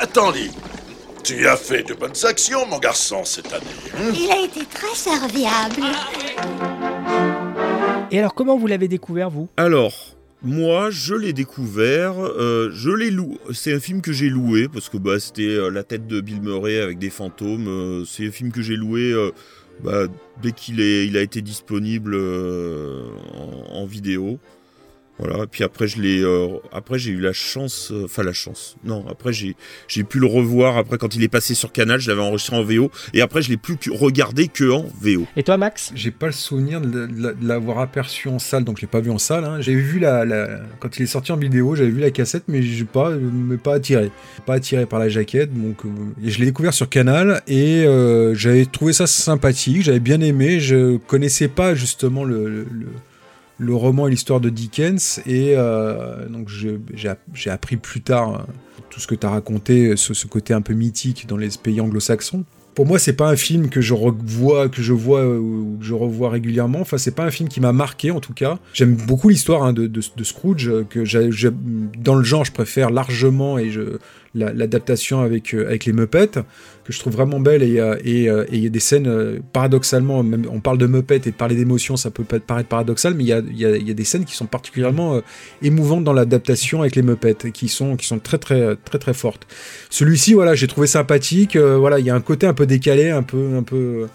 Attends, 0.00 0.30
Lee. 0.30 0.50
Tu 1.22 1.46
as 1.46 1.56
fait 1.56 1.84
de 1.84 1.94
bonnes 1.94 2.10
actions, 2.24 2.66
mon 2.66 2.78
garçon, 2.78 3.24
cette 3.24 3.52
année. 3.52 3.64
hein? 3.96 4.10
Il 4.12 4.28
a 4.32 4.38
été 4.44 4.64
très 4.66 4.92
serviable. 4.96 5.84
Et 8.10 8.18
alors, 8.18 8.34
comment 8.34 8.56
vous 8.58 8.66
l'avez 8.66 8.88
découvert, 8.88 9.30
vous? 9.30 9.48
Alors, 9.56 9.92
moi, 10.44 10.90
je 10.90 11.14
l'ai 11.14 11.32
découvert, 11.32 12.18
euh, 12.18 12.68
je 12.72 12.90
l'ai 12.90 13.10
loué. 13.10 13.38
C'est 13.52 13.72
un 13.72 13.78
film 13.78 14.00
que 14.00 14.12
j'ai 14.12 14.28
loué 14.28 14.68
parce 14.68 14.88
que 14.88 14.96
bah, 14.96 15.20
c'était 15.20 15.42
euh, 15.42 15.70
la 15.70 15.84
tête 15.84 16.08
de 16.08 16.20
Bill 16.20 16.42
Murray 16.42 16.80
avec 16.80 16.98
des 16.98 17.10
fantômes. 17.10 17.68
euh, 17.68 18.04
c'est 18.04 18.26
un 18.26 18.32
film 18.32 18.50
que 18.50 18.60
j'ai 18.60 18.74
loué 18.74 19.14
bah, 19.84 20.06
dès 20.42 20.50
qu'il 20.50 20.80
il 20.80 21.16
a 21.16 21.22
été 21.22 21.42
disponible 21.42 22.16
en 22.16 23.86
vidéo. 23.86 24.40
Voilà. 25.24 25.46
Puis 25.46 25.62
après, 25.62 25.86
je 25.86 26.00
l'ai, 26.00 26.20
euh, 26.20 26.48
après 26.72 26.98
j'ai 26.98 27.10
eu 27.12 27.20
la 27.20 27.32
chance, 27.32 27.90
euh, 27.92 28.06
enfin 28.06 28.22
la 28.22 28.32
chance. 28.32 28.76
Non, 28.84 29.04
après 29.08 29.32
j'ai, 29.32 29.54
j'ai 29.88 30.02
pu 30.04 30.18
le 30.18 30.26
revoir. 30.26 30.76
Après, 30.76 30.98
quand 30.98 31.14
il 31.14 31.22
est 31.22 31.28
passé 31.28 31.54
sur 31.54 31.70
Canal, 31.70 32.00
je 32.00 32.08
l'avais 32.10 32.22
enregistré 32.22 32.56
en 32.56 32.62
VO. 32.64 32.90
Et 33.14 33.20
après, 33.20 33.40
je 33.42 33.50
l'ai 33.50 33.56
plus 33.56 33.76
regardé 33.92 34.48
que 34.48 34.70
en 34.70 34.86
VO. 35.00 35.26
Et 35.36 35.42
toi, 35.42 35.56
Max? 35.56 35.92
J'ai 35.94 36.10
pas 36.10 36.26
le 36.26 36.32
souvenir 36.32 36.80
de 36.80 36.86
l- 37.04 37.08
de 37.08 37.32
de 37.42 37.48
l'avoir 37.48 37.78
aperçu 37.78 38.28
en 38.28 38.38
salle, 38.38 38.64
donc 38.64 38.76
je 38.78 38.82
l'ai 38.82 38.88
pas 38.88 39.00
vu 39.00 39.10
en 39.10 39.18
salle. 39.18 39.44
hein. 39.44 39.60
J'ai 39.60 39.74
vu 39.74 39.98
la, 39.98 40.24
la- 40.24 40.60
quand 40.80 40.96
il 40.98 41.02
est 41.04 41.06
sorti 41.06 41.30
en 41.32 41.36
vidéo, 41.36 41.74
j'avais 41.76 41.90
vu 41.90 42.00
la 42.00 42.10
cassette, 42.10 42.44
mais 42.48 42.62
j'ai 42.62 42.84
pas, 42.84 43.10
mais 43.10 43.56
pas 43.58 43.74
attiré, 43.74 44.10
pas 44.46 44.54
attiré 44.54 44.86
par 44.86 44.98
la 44.98 45.08
jaquette. 45.08 45.52
Donc, 45.54 45.84
euh, 45.84 45.88
et 46.24 46.30
je 46.30 46.38
l'ai 46.40 46.46
découvert 46.46 46.74
sur 46.74 46.88
Canal 46.88 47.42
et 47.46 47.84
euh, 47.86 48.34
j'avais 48.34 48.66
trouvé 48.66 48.92
ça 48.92 49.06
sympathique, 49.06 49.82
j'avais 49.82 50.00
bien 50.00 50.20
aimé. 50.20 50.58
Je 50.60 50.96
connaissais 50.96 51.48
pas 51.48 51.74
justement 51.74 52.24
le, 52.24 52.48
le, 52.48 52.66
le- 52.70 52.86
le 53.58 53.74
roman 53.74 54.08
et 54.08 54.10
l'histoire 54.10 54.40
de 54.40 54.50
Dickens 54.50 55.20
et 55.26 55.54
euh, 55.56 56.28
donc 56.28 56.48
j'ai 56.48 57.08
app- 57.08 57.20
j'ai 57.34 57.50
appris 57.50 57.76
plus 57.76 58.00
tard 58.00 58.34
euh, 58.34 58.38
tout 58.90 59.00
ce 59.00 59.06
que 59.06 59.14
tu 59.14 59.26
as 59.26 59.30
raconté, 59.30 59.96
ce, 59.96 60.14
ce 60.14 60.26
côté 60.26 60.52
un 60.54 60.62
peu 60.62 60.74
mythique 60.74 61.26
dans 61.26 61.36
les 61.36 61.48
pays 61.62 61.80
anglo-saxons. 61.80 62.44
Pour 62.74 62.86
moi, 62.86 62.98
c'est 62.98 63.12
pas 63.12 63.28
un 63.28 63.36
film 63.36 63.68
que 63.68 63.82
je 63.82 63.92
revois, 63.92 64.70
que 64.70 64.80
je 64.80 64.94
vois 64.94 65.20
euh, 65.20 65.38
ou 65.38 65.76
que 65.78 65.84
je 65.84 65.92
revois 65.92 66.30
régulièrement. 66.30 66.80
Enfin, 66.80 66.96
c'est 66.96 67.14
pas 67.14 67.24
un 67.24 67.30
film 67.30 67.50
qui 67.50 67.60
m'a 67.60 67.72
marqué 67.72 68.10
en 68.10 68.20
tout 68.20 68.32
cas. 68.32 68.58
J'aime 68.72 68.94
beaucoup 68.94 69.28
l'histoire 69.28 69.62
hein, 69.62 69.74
de, 69.74 70.00
Scrooge, 70.22 70.70
que 70.88 71.98
dans 72.02 72.14
le 72.14 72.24
genre, 72.24 72.46
je 72.46 72.52
préfère 72.52 72.88
largement 72.90 73.58
et 73.58 73.70
l'adaptation 74.34 75.20
avec 75.20 75.52
avec 75.52 75.84
les 75.84 75.92
Muppets 75.92 76.38
que 76.84 76.92
je 76.92 76.98
trouve 76.98 77.12
vraiment 77.12 77.38
belle 77.40 77.62
et 77.62 77.78
euh, 77.78 77.96
et 78.04 78.28
euh, 78.28 78.44
et 78.50 78.56
il 78.56 78.62
y 78.64 78.66
a 78.66 78.70
des 78.70 78.80
scènes 78.80 79.06
euh, 79.06 79.38
paradoxalement, 79.52 80.22
même 80.22 80.44
on 80.50 80.60
parle 80.60 80.78
de 80.78 80.86
Muppets 80.86 81.20
et 81.26 81.32
parler 81.32 81.54
d'émotions, 81.54 81.96
ça 81.96 82.10
peut 82.10 82.24
paraître 82.24 82.68
paradoxal, 82.68 83.14
mais 83.14 83.24
il 83.24 83.28
y 83.28 83.32
a, 83.32 83.38
il 83.38 83.58
y 83.58 83.64
a- 83.66 83.76
il 83.76 83.86
y 83.86 83.90
a 83.90 83.94
des 83.94 84.04
scènes 84.04 84.24
qui 84.24 84.34
sont 84.34 84.46
particulièrement 84.46 85.16
euh, 85.16 85.20
émouvantes 85.62 86.04
dans 86.04 86.12
l'adaptation 86.12 86.80
avec 86.82 86.96
les 86.96 87.02
Muppets, 87.02 87.50
qui 87.52 87.68
sont 87.68 87.96
qui 87.96 88.06
sont 88.06 88.18
très 88.18 88.38
très 88.38 88.76
très 88.76 88.98
très 88.98 89.14
fortes. 89.14 89.46
Celui-ci, 89.90 90.34
voilà, 90.34 90.54
j'ai 90.54 90.66
trouvé 90.66 90.86
sympathique. 90.86 91.56
euh, 91.56 91.76
voilà, 91.78 91.98
il 91.98 92.06
y 92.06 92.10
a 92.10 92.14
un 92.14 92.20
côté 92.20 92.46
un 92.46 92.54
peu 92.54 92.66
décalé, 92.66 93.10
un 93.10 93.22
peu 93.22 93.54
un 93.56 93.62
peu. 93.62 94.06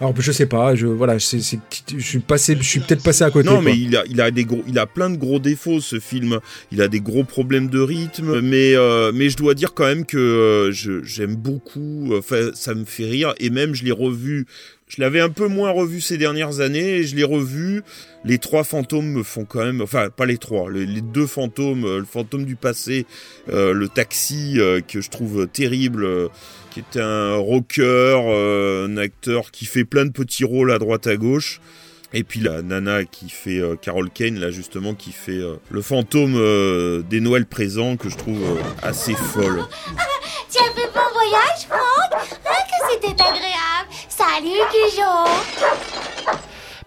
Alors 0.00 0.14
je 0.18 0.32
sais 0.32 0.46
pas, 0.46 0.74
je 0.74 0.86
voilà, 0.86 1.18
c'est, 1.18 1.40
c'est- 1.40 1.58
je 1.96 2.02
suis 2.04 2.18
passé, 2.18 2.56
je 2.58 2.66
suis 2.66 2.80
peut-être 2.80 3.02
passé 3.02 3.24
à 3.24 3.30
côté. 3.30 3.48
Non, 3.48 3.54
quoi. 3.56 3.62
mais 3.62 3.78
il 3.78 3.96
a, 3.96 4.04
il 4.08 4.20
a 4.20 4.30
des 4.30 4.44
gros, 4.44 4.62
il 4.66 4.78
a 4.78 4.86
plein 4.86 5.10
de 5.10 5.16
gros 5.16 5.38
défauts 5.38 5.80
ce 5.80 5.98
film. 6.00 6.40
Il 6.72 6.80
a 6.82 6.88
des 6.88 7.00
gros 7.00 7.24
problèmes 7.24 7.68
de 7.68 7.80
rythme, 7.80 8.40
mais 8.40 8.74
euh, 8.74 9.12
mais 9.14 9.28
je 9.30 9.36
dois 9.36 9.54
dire 9.54 9.74
quand 9.74 9.84
même 9.86 10.04
que 10.04 10.70
je- 10.72 11.02
j'aime 11.04 11.34
beaucoup 11.36 12.05
Enfin, 12.14 12.50
ça 12.54 12.74
me 12.74 12.84
fait 12.84 13.04
rire. 13.06 13.34
Et 13.38 13.50
même, 13.50 13.74
je 13.74 13.84
l'ai 13.84 13.92
revu. 13.92 14.46
Je 14.88 15.00
l'avais 15.00 15.20
un 15.20 15.30
peu 15.30 15.48
moins 15.48 15.70
revu 15.70 16.00
ces 16.00 16.16
dernières 16.18 16.60
années. 16.60 16.98
Et 16.98 17.04
je 17.04 17.16
l'ai 17.16 17.24
revu. 17.24 17.82
Les 18.24 18.38
trois 18.38 18.64
fantômes 18.64 19.08
me 19.10 19.22
font 19.22 19.44
quand 19.44 19.64
même. 19.64 19.80
Enfin, 19.80 20.08
pas 20.10 20.26
les 20.26 20.38
trois. 20.38 20.70
Les, 20.70 21.00
deux 21.00 21.26
fantômes. 21.26 21.84
euh, 21.84 21.98
Le 21.98 22.04
fantôme 22.04 22.44
du 22.44 22.56
passé, 22.56 23.06
euh, 23.48 23.72
le 23.72 23.88
taxi 23.88 24.54
euh, 24.60 24.80
que 24.80 25.00
je 25.00 25.10
trouve 25.10 25.46
terrible. 25.48 26.04
euh, 26.04 26.28
qui 26.70 26.80
est 26.80 27.00
un 27.00 27.36
rocker, 27.36 27.82
euh, 28.28 28.86
un 28.86 28.98
acteur 28.98 29.50
qui 29.50 29.64
fait 29.64 29.84
plein 29.86 30.04
de 30.04 30.10
petits 30.12 30.44
rôles 30.44 30.70
à 30.70 30.78
droite 30.78 31.06
à 31.06 31.16
gauche. 31.16 31.58
Et 32.12 32.22
puis 32.22 32.38
la 32.40 32.60
nana 32.60 33.04
qui 33.04 33.30
fait 33.30 33.58
euh, 33.58 33.76
Carol 33.76 34.10
Kane, 34.10 34.38
là 34.38 34.50
justement, 34.50 34.94
qui 34.94 35.10
fait 35.12 35.32
euh, 35.38 35.54
le 35.70 35.80
fantôme 35.80 36.34
euh, 36.36 37.02
des 37.08 37.20
Noëls 37.20 37.46
présents, 37.46 37.96
que 37.96 38.10
je 38.10 38.16
trouve 38.16 38.42
euh, 38.42 38.60
assez 38.82 39.14
folle. 39.14 39.64
Tu 40.52 40.58
c'était 43.02 43.22
agréable 43.22 43.88
Salut, 44.08 44.60
Cujo 44.70 46.32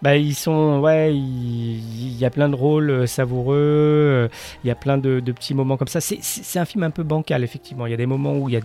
Bah, 0.02 0.16
ils 0.16 0.36
sont, 0.36 0.80
ouais, 0.80 1.14
il 1.14 2.18
y, 2.18 2.26
a 2.26 2.30
plein 2.30 2.48
de 2.50 2.56
rôles 2.56 2.90
euh, 2.90 3.06
savoureux, 3.06 3.56
euh, 3.58 4.28
il 4.64 4.68
y 4.68 4.72
a 4.72 4.76
plein 4.76 4.98
de, 4.98 5.20
petits 5.20 5.54
moments 5.54 5.78
comme 5.78 5.88
ça. 5.88 6.00
C'est- 6.00 6.58
un 6.58 6.66
film 6.66 6.84
un 6.84 6.90
peu 6.90 7.04
bancal, 7.04 7.44
effectivement. 7.44 7.86
Il 7.86 7.92
y 7.92 7.94
a 7.94 7.98
des 7.98 8.06
moments 8.06 8.38
où 8.38 8.50
il 8.50 8.54
y 8.54 8.58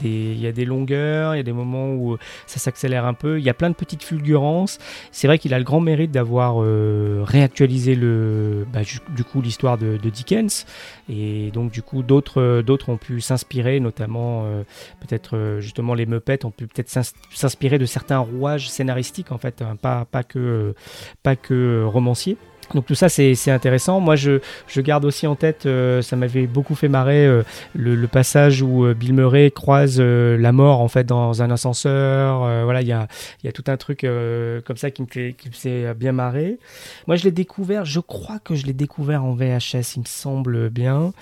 a 0.46 0.52
des, 0.52 0.64
longueurs, 0.64 1.34
il 1.34 1.38
y 1.38 1.40
a 1.40 1.44
des 1.44 1.52
moments 1.52 1.90
où 1.92 2.16
ça 2.46 2.58
s'accélère 2.58 3.04
un 3.04 3.14
peu. 3.14 3.38
Il 3.38 3.44
y 3.44 3.50
a 3.50 3.54
plein 3.54 3.70
de 3.70 3.74
petites 3.74 4.02
fulgurances. 4.02 4.78
C'est 5.12 5.26
vrai 5.26 5.38
qu'il 5.38 5.54
a 5.54 5.58
le 5.58 5.64
grand 5.64 5.80
mérite 5.80 6.10
d'avoir 6.10 6.62
euh, 6.62 7.22
réactualisé 7.24 7.94
le, 7.94 8.66
bah, 8.72 8.80
du 9.14 9.24
coup 9.24 9.42
l'histoire 9.42 9.76
de 9.76 9.96
Dickens, 9.96 10.66
et 11.08 11.50
donc 11.50 11.70
du 11.70 11.82
coup 11.82 12.02
d'autres 12.02 12.40
euh, 12.40 12.62
ont 12.88 12.96
pu 12.96 13.20
s'inspirer, 13.20 13.80
notamment 13.80 14.44
euh, 14.44 14.62
peut-être 15.00 15.36
euh, 15.36 15.60
justement 15.60 15.94
les 15.94 16.06
Muppets 16.06 16.44
ont 16.44 16.50
pu 16.50 16.66
peut-être 16.66 16.88
s'ins- 16.88 17.14
s'inspirer 17.32 17.78
de 17.78 17.86
certains 17.86 18.18
rouages 18.18 18.68
scénaristiques 18.70 19.32
en 19.32 19.38
fait, 19.38 19.62
hein, 19.62 19.76
pas 19.80 20.04
pas 20.04 20.22
que 20.22 20.74
pas 21.22 21.36
que 21.36 21.54
euh, 21.54 21.86
romancier. 21.86 22.36
Donc 22.72 22.86
tout 22.86 22.94
ça 22.94 23.08
c'est 23.08 23.50
intéressant. 23.50 24.00
Moi 24.00 24.16
je, 24.16 24.40
je 24.68 24.80
garde 24.80 25.04
aussi 25.04 25.26
en 25.26 25.34
tête, 25.34 25.66
euh, 25.66 26.02
ça 26.02 26.16
m'avait 26.16 26.46
beaucoup 26.46 26.74
fait 26.74 26.88
marrer 26.88 27.26
euh, 27.26 27.42
le, 27.74 28.06
passage 28.06 28.62
où 28.62 28.84
euh, 28.84 28.94
Bill 28.94 29.14
Murray 29.14 29.50
croise 29.50 30.00
la 30.00 30.52
mort 30.52 30.80
en 30.80 30.88
fait 30.88 31.04
dans 31.04 31.42
un 31.42 31.50
ascenseur. 31.50 32.64
Voilà 32.64 32.82
il 32.82 32.88
y 32.88 32.92
a, 32.92 33.08
y 33.42 33.48
a 33.48 33.52
tout 33.52 33.64
un 33.66 33.76
truc 33.76 34.00
comme 34.00 34.76
ça 34.76 34.90
qui 34.90 35.02
me 35.02 35.06
qui 35.06 35.48
me 35.48 35.54
fait 35.54 35.94
bien 35.94 36.12
marrer. 36.12 36.58
Moi 37.06 37.16
je 37.16 37.24
l'ai 37.24 37.30
découvert, 37.30 37.84
je 37.84 38.00
crois 38.00 38.38
que 38.38 38.54
je 38.54 38.66
l'ai 38.66 38.72
découvert 38.72 39.24
en 39.24 39.34
VHS, 39.34 39.96
il 39.96 40.00
me 40.00 40.06
semble 40.06 40.70
bien. 40.70 41.12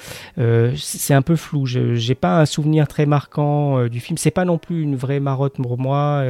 C'est 0.77 1.15
un 1.15 1.23
peu 1.23 1.37
flou. 1.37 1.67
J'ai 1.67 2.15
pas 2.15 2.41
un 2.41 2.47
souvenir 2.47 2.89
très 2.89 3.07
marquant 3.07 3.87
du 3.87 4.01
film. 4.01 4.19
C'est 4.19 4.31
pas 4.31 4.45
non 4.45 4.59
plus 4.59 4.83
une 4.83 4.97
vraie 4.97 5.21
marotte 5.21 5.57
pour 5.57 5.79
moi. 5.79 6.25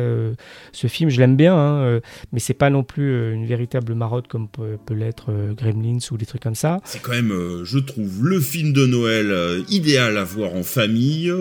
ce 0.72 0.86
film 0.86 1.10
je 1.10 1.18
l'aime 1.20 1.36
bien, 1.36 1.56
hein, 1.56 2.00
mais 2.32 2.38
c'est 2.38 2.54
pas 2.54 2.70
non 2.70 2.84
plus 2.84 3.32
une 3.32 3.46
véritable 3.46 3.94
marotte 3.94 4.28
comme 4.28 4.48
peut, 4.48 4.78
peut 4.84 4.94
l'être 5.04 5.30
euh, 5.30 5.54
Gremlins 5.54 5.98
ou 6.10 6.16
des 6.16 6.26
trucs 6.26 6.42
comme 6.42 6.54
ça. 6.54 6.80
C'est 6.84 7.00
quand 7.00 7.12
même, 7.12 7.32
euh, 7.32 7.64
je 7.64 7.78
trouve, 7.78 8.24
le 8.24 8.40
film 8.40 8.72
de 8.72 8.86
Noël 8.86 9.30
euh, 9.30 9.62
idéal 9.68 10.16
à 10.16 10.24
voir 10.24 10.54
en 10.54 10.62
famille, 10.62 11.32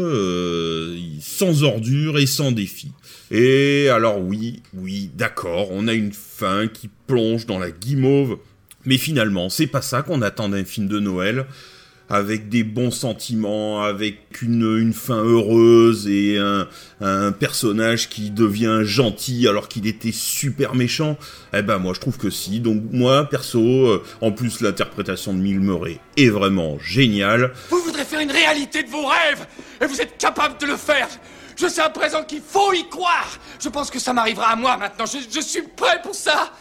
sans 1.22 1.64
ordures 1.64 2.20
et 2.20 2.26
sans 2.26 2.52
défi. 2.52 2.92
Et 3.32 3.90
alors 3.90 4.20
oui, 4.20 4.62
oui, 4.74 5.10
d'accord, 5.16 5.70
on 5.72 5.88
a 5.88 5.94
une 5.94 6.14
fin 6.14 6.68
qui 6.68 6.90
plonge 7.08 7.46
dans 7.46 7.60
la 7.60 7.72
guimauve, 7.72 8.38
mais 8.86 8.98
finalement, 8.98 9.50
c'est 9.50 9.68
pas 9.68 9.82
ça 9.82 10.02
qu'on 10.02 10.22
attend 10.22 10.50
d'un 10.50 10.66
film 10.66 10.88
de 10.88 11.00
Noël 11.00 11.46
avec 12.12 12.50
des 12.50 12.64
bons 12.64 12.92
sentiments, 12.92 13.82
avec 13.82 14.42
une, 14.42 14.78
une 14.78 14.94
fin 14.94 15.24
heureuse 15.24 16.10
et 16.10 16.38
un, 16.38 16.68
un 17.00 17.32
personnage 17.32 18.10
qui 18.10 18.32
devient 18.32 18.82
gentil 18.84 19.48
alors 19.48 19.70
qu'il 19.70 19.88
était 19.88 20.12
super 20.12 20.76
méchant, 20.76 21.18
eh 21.54 21.62
ben 21.62 21.78
moi 21.78 21.94
je 21.94 22.02
trouve 22.02 22.18
que 22.18 22.30
si. 22.30 22.60
Donc 22.60 22.82
moi 22.92 23.30
perso, 23.30 23.62
euh, 23.62 24.04
en 24.20 24.34
plus 24.34 24.60
l'interprétation 24.60 25.34
de 25.34 25.40
Bill 25.40 25.62
Murray 25.62 26.00
est 26.18 26.28
vraiment 26.30 26.78
géniale. 26.80 27.54
Vous 27.70 27.80
voudrez 27.82 28.04
faire 28.04 28.20
une 28.20 28.32
réalité 28.32 28.84
de 28.84 28.90
vos 28.90 29.06
rêves 29.06 29.48
et 29.82 29.86
vous 29.86 30.02
êtes 30.02 30.18
capable 30.18 30.60
de 30.60 30.66
le 30.66 30.76
faire. 30.76 31.08
Je 31.56 31.68
sais 31.68 31.82
à 31.82 31.90
présent 31.90 32.24
qu'il 32.24 32.42
faut 32.42 32.74
y 32.74 32.90
croire. 32.90 33.40
Je 33.64 33.70
pense 33.70 33.90
que 33.90 34.00
ça 34.00 34.12
m'arrivera 34.12 34.48
à 34.48 34.56
moi 34.58 34.76
maintenant. 34.76 35.06
Je, 35.06 35.20
je 35.34 35.40
suis 35.40 35.62
prêt 35.62 36.02
pour 36.04 36.16
ça. 36.16 36.52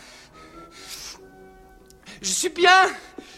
Je 2.23 2.31
suis 2.31 2.51
bien. 2.51 2.87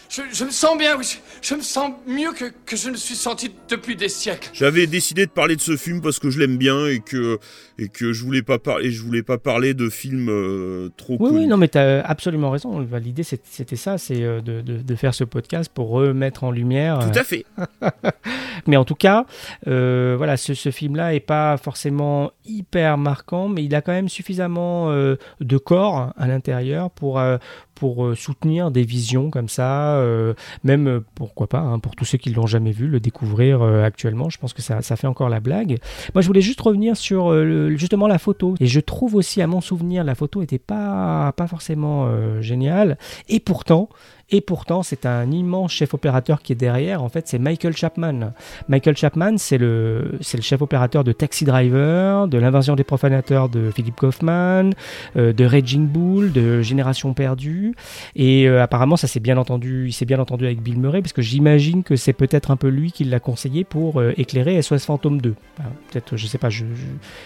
Je, 0.09 0.21
je 0.31 0.43
me 0.45 0.51
sens 0.51 0.77
bien. 0.77 0.95
Je 1.43 1.55
me 1.55 1.61
sens 1.61 1.91
mieux 2.07 2.31
que, 2.31 2.75
je 2.75 2.89
ne 2.89 2.95
suis 2.95 3.15
senti 3.15 3.51
depuis 3.69 3.95
des 3.95 4.09
siècles. 4.09 4.49
J'avais 4.53 4.87
décidé 4.87 5.25
de 5.25 5.31
parler 5.31 5.55
de 5.55 5.61
ce 5.61 5.75
film 5.75 6.01
parce 6.01 6.17
que 6.17 6.29
je 6.29 6.39
l'aime 6.39 6.57
bien 6.57 6.87
et 6.87 7.01
que 7.01 7.37
et 7.79 7.87
que 7.89 8.13
je 8.13 8.23
voulais 8.23 8.41
pas 8.43 8.59
parler, 8.59 8.91
je 8.91 9.01
voulais 9.01 9.23
pas 9.23 9.37
parler 9.37 9.73
de 9.73 9.89
films 9.89 10.29
euh, 10.29 10.89
trop 10.97 11.13
Oui, 11.19 11.29
connus. 11.29 11.39
oui, 11.41 11.47
non, 11.47 11.57
mais 11.57 11.67
tu 11.67 11.77
as 11.77 12.01
absolument 12.05 12.51
raison. 12.51 12.79
L'idée, 13.03 13.23
c'était 13.23 13.75
ça, 13.75 13.97
c'est 13.97 14.21
euh, 14.23 14.41
de, 14.41 14.61
de- 14.61 14.77
de 14.81 14.95
faire 14.95 15.13
ce 15.13 15.23
podcast 15.23 15.71
pour 15.73 15.89
remettre 15.89 16.43
en 16.43 16.51
lumière. 16.51 16.99
Tout 16.99 17.17
euh, 17.17 17.21
à 17.21 17.23
fait. 17.23 17.45
mais 18.67 18.77
en 18.77 18.85
tout 18.85 18.95
cas, 18.95 19.25
euh, 19.67 20.15
voilà, 20.17 20.37
ce, 20.37 20.53
ce 20.53 20.71
film-là 20.71 21.13
est 21.13 21.19
pas 21.19 21.57
forcément 21.57 22.31
hyper 22.45 22.97
marquant, 22.97 23.47
mais 23.49 23.63
il 23.63 23.73
a 23.75 23.81
quand 23.81 23.91
même 23.93 24.09
suffisamment 24.09 24.91
euh, 24.91 25.15
de 25.41 25.57
corps 25.57 26.13
à 26.17 26.27
l'intérieur 26.27 26.91
pour 26.91 27.19
euh, 27.19 27.37
pour 27.75 28.05
euh, 28.05 28.15
soutenir 28.15 28.69
des 28.71 28.83
visions 28.83 29.29
comme 29.31 29.49
ça, 29.49 29.95
euh, 29.97 30.35
même 30.63 30.87
euh, 30.87 30.99
pourquoi 31.15 31.47
pas, 31.47 31.59
hein, 31.59 31.79
pour 31.79 31.95
tous 31.95 32.05
ceux 32.05 32.17
qui 32.19 32.29
l'ont 32.29 32.45
jamais 32.45 32.71
vu, 32.71 32.87
le 32.87 32.99
découvrir 32.99 33.61
euh, 33.61 33.83
actuellement. 33.83 34.29
Je 34.29 34.37
pense 34.37 34.53
que 34.53 34.61
ça, 34.61 34.81
ça 34.81 34.95
fait 34.95 35.07
encore 35.07 35.27
la 35.27 35.39
blague. 35.39 35.79
Moi, 36.13 36.21
je 36.21 36.27
voulais 36.27 36.39
juste 36.41 36.61
revenir 36.61 36.95
sur 36.95 37.31
euh, 37.33 37.43
le- 37.43 37.62
justement 37.71 38.07
la 38.07 38.19
photo. 38.19 38.55
Et 38.59 38.67
je 38.67 38.79
trouve 38.79 39.15
aussi, 39.15 39.41
à 39.41 39.47
mon 39.47 39.61
souvenir, 39.61 40.03
la 40.03 40.15
photo 40.15 40.41
était 40.41 40.59
pas 40.59 41.33
pas 41.35 41.47
forcément 41.47 42.05
euh, 42.07 42.41
géniale. 42.41 42.97
Et 43.29 43.39
pourtant. 43.39 43.89
Et 44.35 44.41
pourtant, 44.41 44.81
c'est 44.81 45.05
un 45.05 45.29
immense 45.29 45.71
chef 45.71 45.93
opérateur 45.93 46.41
qui 46.41 46.53
est 46.53 46.55
derrière. 46.55 47.03
En 47.03 47.07
fait, 47.07 47.27
c'est 47.27 47.37
Michael 47.37 47.77
Chapman. 47.77 48.33
Michael 48.67 48.97
Chapman, 48.97 49.37
c'est 49.37 49.59
le, 49.59 50.17
c'est 50.21 50.37
le 50.37 50.43
chef 50.43 50.59
opérateur 50.59 51.03
de 51.03 51.11
Taxi 51.11 51.45
Driver, 51.45 52.27
de 52.27 52.39
L'invasion 52.39 52.75
des 52.75 52.83
profanateurs 52.83 53.47
de 53.47 53.69
Philip 53.69 53.95
Kaufman, 53.95 54.71
euh, 55.17 55.33
de 55.33 55.45
Raging 55.45 55.87
Bull, 55.87 56.31
de 56.31 56.63
Génération 56.63 57.13
perdue. 57.13 57.75
Et 58.15 58.47
euh, 58.47 58.63
apparemment, 58.63 58.95
ça 58.95 59.05
s'est 59.05 59.19
bien 59.19 59.37
entendu, 59.37 59.85
il 59.89 59.93
s'est 59.93 60.05
bien 60.05 60.17
entendu 60.17 60.47
avec 60.47 60.63
Bill 60.63 60.79
Murray, 60.79 61.03
parce 61.03 61.13
que 61.13 61.21
j'imagine 61.21 61.83
que 61.83 61.95
c'est 61.95 62.13
peut-être 62.13 62.49
un 62.49 62.57
peu 62.57 62.69
lui 62.69 62.91
qui 62.91 63.03
l'a 63.03 63.19
conseillé 63.19 63.63
pour 63.63 64.01
euh, 64.01 64.13
éclairer 64.17 64.59
SOS 64.63 64.85
Phantom 64.85 65.21
2. 65.21 65.35
Enfin, 65.59 65.69
peut-être, 65.91 66.17
je 66.17 66.25
sais 66.25 66.39
pas, 66.39 66.49
je, 66.49 66.65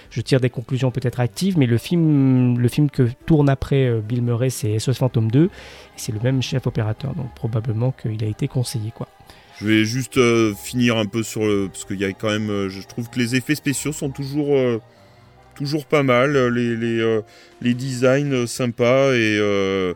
je, 0.10 0.20
tire 0.20 0.42
des 0.42 0.50
conclusions 0.50 0.92
peut-être 0.92 1.22
actives, 1.22 1.58
mais 1.58 1.68
le 1.68 1.78
film, 1.78 2.60
le 2.60 2.68
film 2.68 2.90
que 2.90 3.08
tourne 3.26 3.48
après 3.48 4.02
Bill 4.06 4.22
Murray, 4.22 4.50
c'est 4.50 4.78
SOS 4.78 4.98
Phantom 4.98 5.32
2, 5.32 5.46
et 5.46 5.50
c'est 5.96 6.12
le 6.12 6.20
même 6.20 6.42
chef 6.42 6.68
opérateur, 6.68 6.97
donc 7.04 7.34
probablement 7.36 7.92
qu'il 7.92 8.24
a 8.24 8.28
été 8.28 8.48
conseillé, 8.48 8.92
quoi. 8.92 9.08
Je 9.60 9.66
vais 9.66 9.86
juste 9.86 10.18
euh, 10.18 10.54
finir 10.54 10.98
un 10.98 11.06
peu 11.06 11.24
sur 11.24 11.46
le 11.46 11.68
parce 11.68 11.86
qu'il 11.86 12.00
y 12.00 12.06
a 12.06 12.14
quand 12.14 12.30
même, 12.30 12.50
euh, 12.50 12.70
je 12.70 12.82
trouve 12.86 13.10
que 13.10 13.18
les 13.18 13.36
effets 13.36 13.56
spéciaux 13.56 13.92
sont 13.92 14.10
toujours 14.12 14.56
euh, 14.56 14.80
toujours 15.56 15.86
pas 15.86 16.04
mal, 16.04 16.38
les 16.50 16.76
les, 16.76 17.00
euh, 17.00 17.22
les 17.62 17.74
designs 17.74 18.46
sympas 18.46 19.14
et 19.14 19.38
euh, 19.40 19.96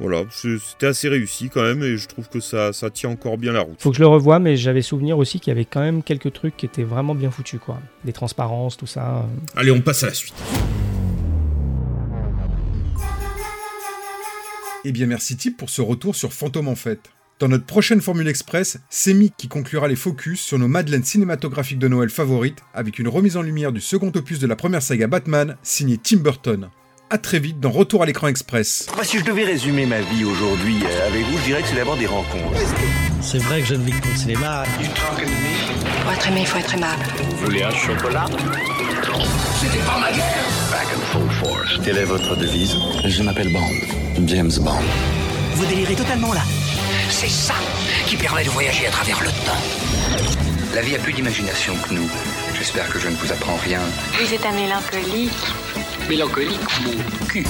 voilà, 0.00 0.24
c'était 0.30 0.86
assez 0.86 1.08
réussi 1.08 1.50
quand 1.50 1.62
même 1.62 1.82
et 1.82 1.98
je 1.98 2.08
trouve 2.08 2.28
que 2.30 2.40
ça 2.40 2.72
ça 2.72 2.88
tient 2.88 3.10
encore 3.10 3.36
bien 3.36 3.52
la 3.52 3.60
route. 3.60 3.76
Faut 3.78 3.90
que 3.90 3.96
je 3.96 4.00
le 4.00 4.08
revoie, 4.08 4.38
mais 4.38 4.56
j'avais 4.56 4.82
souvenir 4.82 5.18
aussi 5.18 5.40
qu'il 5.40 5.50
y 5.50 5.54
avait 5.54 5.66
quand 5.66 5.80
même 5.80 6.02
quelques 6.02 6.32
trucs 6.32 6.56
qui 6.56 6.64
étaient 6.64 6.82
vraiment 6.82 7.14
bien 7.14 7.30
foutus, 7.30 7.60
quoi. 7.60 7.80
Des 8.04 8.12
transparences, 8.14 8.78
tout 8.78 8.86
ça. 8.86 9.28
Allez, 9.54 9.70
on 9.70 9.82
passe 9.82 10.02
à 10.04 10.06
la 10.06 10.14
suite. 10.14 10.34
Eh 14.84 14.90
bien 14.92 15.06
merci 15.06 15.36
Tip 15.36 15.56
pour 15.56 15.70
ce 15.70 15.80
retour 15.80 16.16
sur 16.16 16.32
Fantôme 16.32 16.66
en 16.68 16.74
fête. 16.74 17.10
Dans 17.38 17.48
notre 17.48 17.66
prochaine 17.66 18.00
Formule 18.00 18.28
Express, 18.28 18.78
c'est 18.90 19.14
Mick 19.14 19.34
qui 19.36 19.48
conclura 19.48 19.86
les 19.88 19.96
focus 19.96 20.40
sur 20.40 20.58
nos 20.58 20.68
madeleines 20.68 21.04
cinématographiques 21.04 21.78
de 21.78 21.88
Noël 21.88 22.08
favorites 22.10 22.58
avec 22.74 22.98
une 22.98 23.08
remise 23.08 23.36
en 23.36 23.42
lumière 23.42 23.72
du 23.72 23.80
second 23.80 24.10
opus 24.14 24.38
de 24.40 24.46
la 24.46 24.56
première 24.56 24.82
saga 24.82 25.06
Batman 25.06 25.56
signé 25.62 25.98
Tim 25.98 26.18
Burton. 26.18 26.68
A 27.10 27.18
très 27.18 27.38
vite 27.38 27.60
dans 27.60 27.70
Retour 27.70 28.02
à 28.02 28.06
l'écran 28.06 28.26
express. 28.28 28.88
Moi, 28.94 29.04
si 29.04 29.18
je 29.18 29.24
devais 29.24 29.44
résumer 29.44 29.86
ma 29.86 30.00
vie 30.00 30.24
aujourd'hui 30.24 30.76
euh, 30.84 31.06
avec 31.08 31.24
vous, 31.26 31.38
je 31.38 31.44
dirais 31.44 31.62
que 31.62 31.68
c'est 31.68 31.76
d'abord 31.76 31.96
des 31.96 32.06
rencontres. 32.06 32.58
C'est 33.20 33.38
vrai 33.38 33.60
que 33.60 33.66
je 33.66 33.74
ne 33.74 33.84
vis 33.84 33.92
que 33.92 34.00
pour 34.00 34.10
le 34.10 34.16
cinéma. 34.16 34.64
Pour 36.02 36.12
être 36.12 36.28
aimé, 36.28 36.40
il 36.40 36.46
faut 36.46 36.58
être 36.58 36.74
aimable. 36.74 37.02
Vous 37.30 37.44
voulez 37.44 37.62
un 37.62 37.70
chocolat? 37.70 38.26
C'était 39.60 39.84
pas 39.84 40.00
ma 40.00 40.10
guerre 40.10 40.70
Back 40.70 40.86
and 40.96 41.00
full 41.12 41.30
force. 41.30 41.78
Quelle 41.84 41.98
est 41.98 42.04
votre 42.04 42.34
devise? 42.36 42.74
Je 43.04 43.22
m'appelle 43.22 43.52
Bond. 43.52 44.01
James 44.26 44.52
Bond. 44.60 44.84
Vous 45.54 45.66
délirez 45.66 45.94
totalement 45.94 46.32
là. 46.32 46.42
C'est 47.10 47.28
ça 47.28 47.54
qui 48.06 48.16
permet 48.16 48.44
de 48.44 48.50
voyager 48.50 48.86
à 48.86 48.90
travers 48.90 49.20
le 49.22 49.28
temps. 49.28 50.24
La 50.74 50.82
vie 50.82 50.96
a 50.96 50.98
plus 50.98 51.12
d'imagination 51.12 51.74
que 51.76 51.94
nous. 51.94 52.08
J'espère 52.54 52.88
que 52.90 52.98
je 52.98 53.08
ne 53.08 53.16
vous 53.16 53.32
apprends 53.32 53.56
rien. 53.56 53.80
Vous 54.20 54.32
êtes 54.32 54.44
un 54.46 54.52
mélancolique. 54.52 55.32
Mélancolique, 56.08 56.80
mon 56.84 57.26
cul. 57.26 57.46